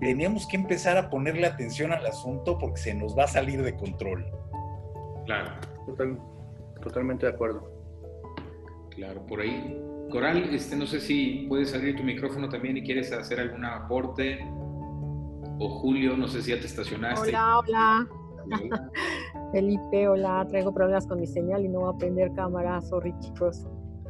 [0.00, 3.76] Tenemos que empezar a ponerle atención al asunto porque se nos va a salir de
[3.76, 4.24] control.
[5.26, 5.50] Claro.
[5.86, 6.18] Total,
[6.82, 7.70] totalmente de acuerdo.
[8.90, 9.78] Claro, por ahí.
[10.10, 14.40] Coral, este, no sé si puedes abrir tu micrófono también y quieres hacer algún aporte.
[15.58, 17.28] O Julio, no sé si ya te estacionaste.
[17.28, 18.08] Hola, hola.
[18.44, 18.90] hola.
[19.52, 20.46] Felipe, hola.
[20.48, 22.80] Traigo problemas con mi señal y no voy a prender cámara.
[22.80, 23.66] Sorry, chicos.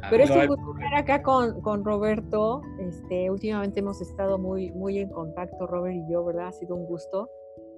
[0.08, 2.62] Pero es un gusto estar acá con, con, Roberto.
[2.78, 6.48] Este, últimamente hemos estado muy, muy en contacto, Robert y yo, ¿verdad?
[6.48, 7.28] Ha sido un gusto.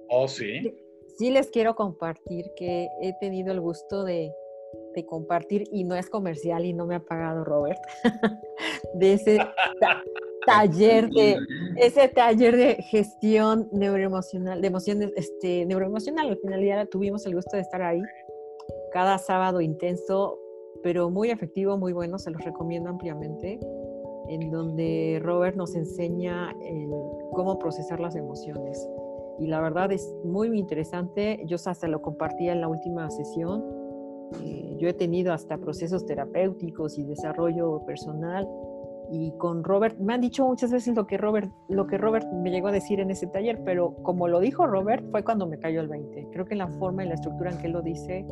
[0.09, 0.75] Oh, sí.
[1.17, 4.31] Sí les quiero compartir que he tenido el gusto de,
[4.95, 7.79] de compartir, y no es comercial y no me ha pagado Robert,
[8.95, 9.39] de ese
[10.45, 11.37] taller de
[11.77, 16.29] ese taller de gestión neuroemocional, de emociones, este, neuroemocional.
[16.29, 18.01] Al final ya tuvimos el gusto de estar ahí
[18.91, 20.37] cada sábado intenso,
[20.83, 23.59] pero muy efectivo, muy bueno, se los recomiendo ampliamente,
[24.27, 26.53] en donde Robert nos enseña
[27.31, 28.87] cómo procesar las emociones.
[29.39, 31.41] Y la verdad es muy, muy interesante.
[31.45, 33.63] Yo hasta lo compartía en la última sesión.
[34.43, 38.47] Eh, yo he tenido hasta procesos terapéuticos y desarrollo personal.
[39.09, 42.51] Y con Robert, me han dicho muchas veces lo que Robert, lo que Robert me
[42.51, 45.81] llegó a decir en ese taller, pero como lo dijo Robert, fue cuando me cayó
[45.81, 46.29] el 20.
[46.31, 48.25] Creo que la forma y la estructura en que él lo dice,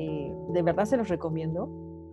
[0.00, 1.68] eh, de verdad se los recomiendo.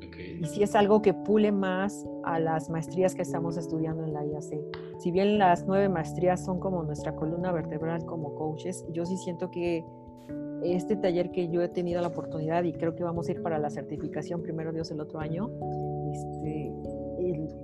[0.07, 0.39] Okay.
[0.41, 4.25] Y si es algo que pule más a las maestrías que estamos estudiando en la
[4.25, 4.99] IAC.
[4.99, 9.49] Si bien las nueve maestrías son como nuestra columna vertebral como coaches, yo sí siento
[9.49, 9.85] que
[10.63, 13.59] este taller que yo he tenido la oportunidad y creo que vamos a ir para
[13.59, 15.49] la certificación primero Dios el otro año,
[16.11, 16.73] este,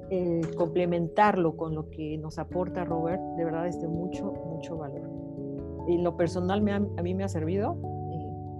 [0.09, 5.09] el, complementarlo con lo que nos aporta Robert, de verdad es de mucho, mucho valor.
[5.87, 7.77] En lo personal me a mí me ha servido,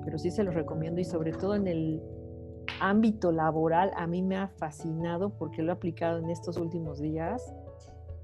[0.04, 2.02] pero sí se los recomiendo y sobre todo en el
[2.80, 7.54] ámbito laboral a mí me ha fascinado porque lo he aplicado en estos últimos días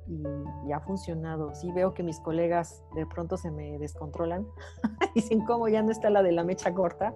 [0.08, 1.54] y, ha funcionado.
[1.54, 4.48] Sí veo que mis colegas de pronto se me descontrolan.
[5.16, 7.14] Dicen, ¿cómo ya no está la de la mecha corta?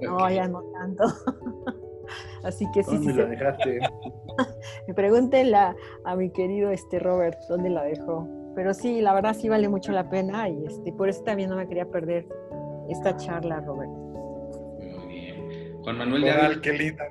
[0.00, 1.04] No, ya no tanto.
[2.44, 3.18] Así que sí, ¿Dónde sí.
[3.18, 3.80] la dejaste?
[4.88, 8.26] me pregúntenla a mi querido este Robert, ¿dónde la dejó?
[8.54, 11.56] Pero sí, la verdad sí vale mucho la pena y este, por eso también no
[11.56, 12.26] me quería perder
[12.88, 14.01] esta charla, Robert.
[15.82, 17.04] Juan Manuel Coral, qué linda.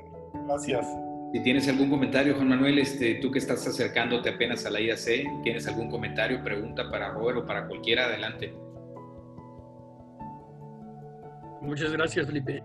[0.48, 0.88] Gracias.
[1.34, 5.42] Si tienes algún comentario, Juan Manuel, este, tú que estás acercándote apenas a la IAC,
[5.44, 8.06] ¿tienes algún comentario, pregunta para Robert o para cualquiera?
[8.06, 8.54] Adelante.
[11.62, 12.64] Muchas gracias, Felipe.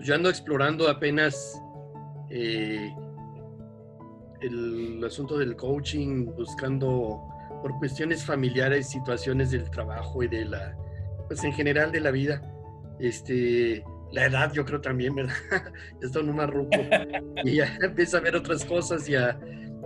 [0.00, 1.62] Yo ando explorando apenas
[2.28, 2.94] eh,
[4.40, 7.22] el asunto del coaching, buscando
[7.62, 10.76] por cuestiones familiares, situaciones del trabajo y de la,
[11.28, 12.42] pues en general de la vida.
[12.98, 15.34] Este, la edad, yo creo también, ¿verdad?
[16.02, 16.78] Esto no más ruco.
[17.44, 19.38] y ya empieza a ver otras cosas y a,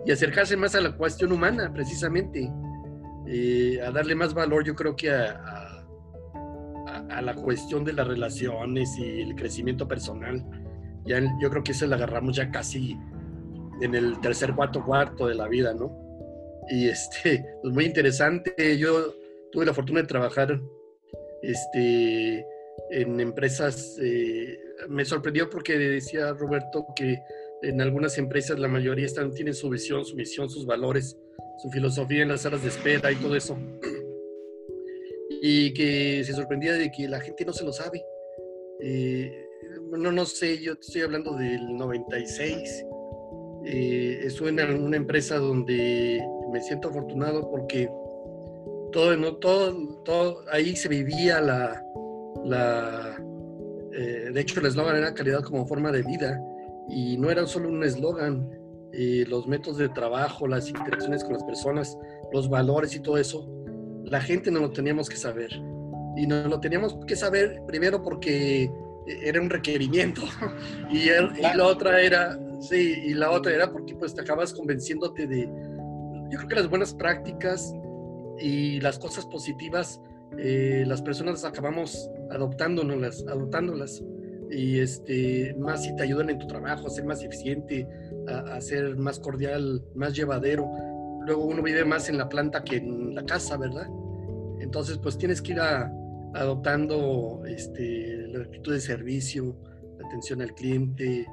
[0.04, 2.50] y acercarse más a la cuestión humana, precisamente.
[3.28, 5.40] Eh, a darle más valor, yo creo que a,
[6.86, 10.44] a, a, la cuestión de las relaciones y el crecimiento personal.
[11.04, 12.96] Ya, yo creo que eso lo agarramos ya casi
[13.80, 15.92] en el tercer, cuarto, cuarto de la vida, ¿no?
[16.68, 18.76] Y este, pues muy interesante.
[18.78, 19.14] Yo
[19.52, 20.60] tuve la fortuna de trabajar
[21.42, 22.44] este,
[22.90, 24.58] en empresas, eh,
[24.88, 27.18] me sorprendió porque decía Roberto que
[27.62, 31.16] en algunas empresas la mayoría están, tienen su visión, su misión, sus valores,
[31.58, 33.58] su filosofía en las salas de espera y todo eso.
[35.42, 38.04] Y que se sorprendía de que la gente no se lo sabe.
[38.80, 39.30] Eh,
[39.90, 42.84] no, no sé, yo estoy hablando del 96.
[43.64, 46.22] Eh, estuve en una empresa donde
[46.52, 47.88] me siento afortunado porque
[48.92, 51.85] todo, no, todo, todo ahí se vivía la,
[52.52, 56.40] eh, de hecho el eslogan era calidad como forma de vida
[56.88, 58.48] y no era solo un eslogan,
[58.92, 61.98] eh, los métodos de trabajo, las interacciones con las personas,
[62.32, 63.48] los valores y todo eso,
[64.04, 65.50] la gente no lo teníamos que saber.
[66.16, 68.70] Y no lo teníamos que saber primero porque
[69.06, 70.22] era un requerimiento
[70.90, 75.26] y, y la otra era, sí, y la otra era porque pues te acabas convenciéndote
[75.26, 75.46] de,
[76.30, 77.74] yo creo que las buenas prácticas
[78.38, 80.00] y las cosas positivas,
[80.38, 84.02] eh, las personas acabamos adoptándonos, adoptándolas.
[84.50, 87.88] Y este, más si te ayudan en tu trabajo a ser más eficiente,
[88.28, 90.70] a, a, ser más cordial, más llevadero.
[91.26, 93.88] Luego uno vive más en la planta que en la casa, ¿verdad?
[94.60, 95.92] Entonces, pues tienes que ir a,
[96.36, 99.56] adoptando este, la actitud de servicio,
[99.98, 101.26] la atención al cliente, eh,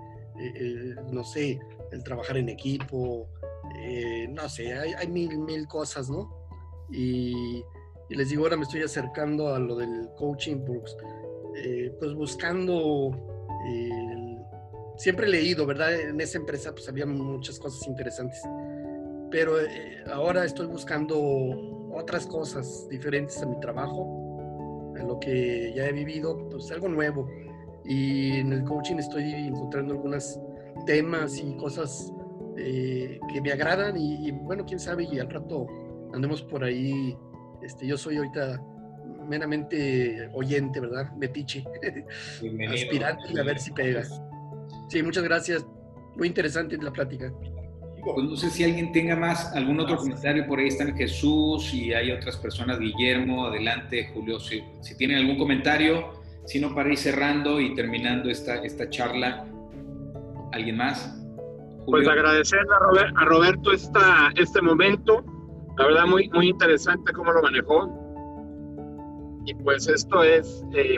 [0.56, 1.60] eh, no sé,
[1.92, 3.30] el trabajar en equipo,
[3.82, 6.30] eh, no sé, hay, hay, mil, mil cosas, ¿no?
[6.92, 7.64] Y,
[8.10, 10.96] y, les digo, ahora me estoy acercando a lo del coaching, pues,
[11.56, 13.12] eh, pues buscando,
[13.68, 14.38] eh,
[14.98, 15.94] siempre he leído, ¿verdad?
[16.00, 18.42] En esa empresa pues había muchas cosas interesantes,
[19.32, 21.20] pero eh, ahora estoy buscando
[21.94, 27.30] otras cosas diferentes a mi trabajo, a lo que ya he vivido, pues algo nuevo.
[27.86, 30.40] Y en el coaching estoy encontrando algunos
[30.86, 32.12] temas y cosas
[32.58, 35.68] eh, que me agradan y, y, bueno, quién sabe, y al rato
[36.14, 37.18] andemos por ahí.
[37.64, 38.62] Este, yo soy ahorita
[39.28, 41.12] meramente oyente, ¿verdad?
[41.18, 41.64] Metiche.
[42.72, 44.22] Aspirante y a ver si pegas.
[44.90, 45.66] Sí, muchas gracias.
[46.16, 47.32] Muy interesante la plática.
[48.04, 50.46] Pues no sé si alguien tenga más, algún otro comentario.
[50.46, 52.80] Por ahí están Jesús y hay otras personas.
[52.80, 54.40] Guillermo, adelante, Julio.
[54.40, 59.46] Si, si tienen algún comentario, si no, para ir cerrando y terminando esta, esta charla.
[60.52, 61.18] ¿Alguien más?
[61.86, 62.04] Julio.
[62.04, 65.24] Pues agradecerle a, Robert, a Roberto esta, este momento.
[65.78, 67.90] La verdad, muy, muy interesante cómo lo manejó.
[69.46, 70.98] Y pues esto es eh,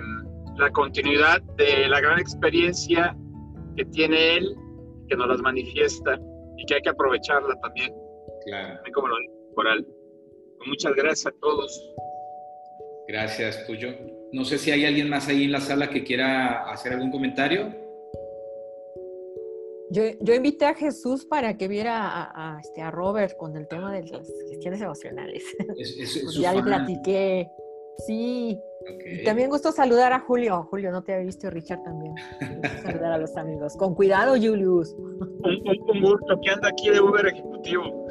[0.58, 3.16] la continuidad de la gran experiencia
[3.76, 4.56] que tiene él,
[5.10, 6.20] que nos las manifiesta
[6.58, 7.94] y que hay que aprovecharla también.
[8.46, 8.80] Claro.
[8.94, 9.88] Como lo dijo Coral.
[10.66, 11.94] Muchas gracias a todos.
[13.08, 13.90] Gracias, pues yo
[14.32, 17.85] no sé si hay alguien más ahí en la sala que quiera hacer algún comentario.
[19.92, 23.68] Yo, yo invité a Jesús para que viera a, a, este, a Robert con el
[23.68, 25.44] tema de las gestiones emocionales.
[25.78, 27.48] Es, es, es ya le platiqué.
[28.08, 28.60] Sí.
[28.82, 29.22] Okay.
[29.22, 30.68] Y también gusto saludar a Julio.
[30.70, 32.14] Julio, no te había visto, Richard también.
[32.84, 33.76] saludar a los amigos.
[33.78, 34.94] Con cuidado, Julius.
[34.94, 38.08] Un, un, un gusto que anda aquí de Uber ejecutivo.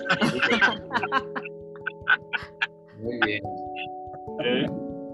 [3.00, 3.42] Muy bien.
[4.44, 4.66] Eh.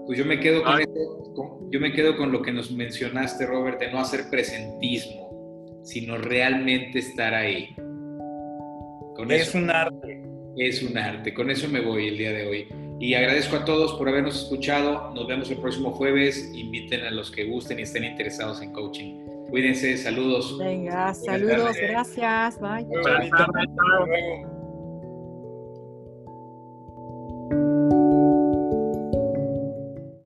[0.05, 3.45] Pues yo me quedo con, esto, con- yo me quedo con lo que nos mencionaste,
[3.45, 5.30] Robert, de no hacer presentismo,
[5.83, 7.75] sino realmente estar ahí.
[9.15, 10.23] Con Es eso un arte.
[10.57, 11.33] es un arte.
[11.33, 12.67] Con eso me voy el día de hoy.
[12.99, 15.11] Y agradezco a todos por habernos escuchado.
[15.15, 16.51] Nos vemos el próximo jueves.
[16.53, 19.25] Inviten a los que gusten y estén interesados en coaching.
[19.49, 20.57] Cuídense, saludos.
[20.59, 21.81] Venga, saludos, tardes.
[21.81, 22.85] gracias, bye.
[22.85, 24.60] Buenas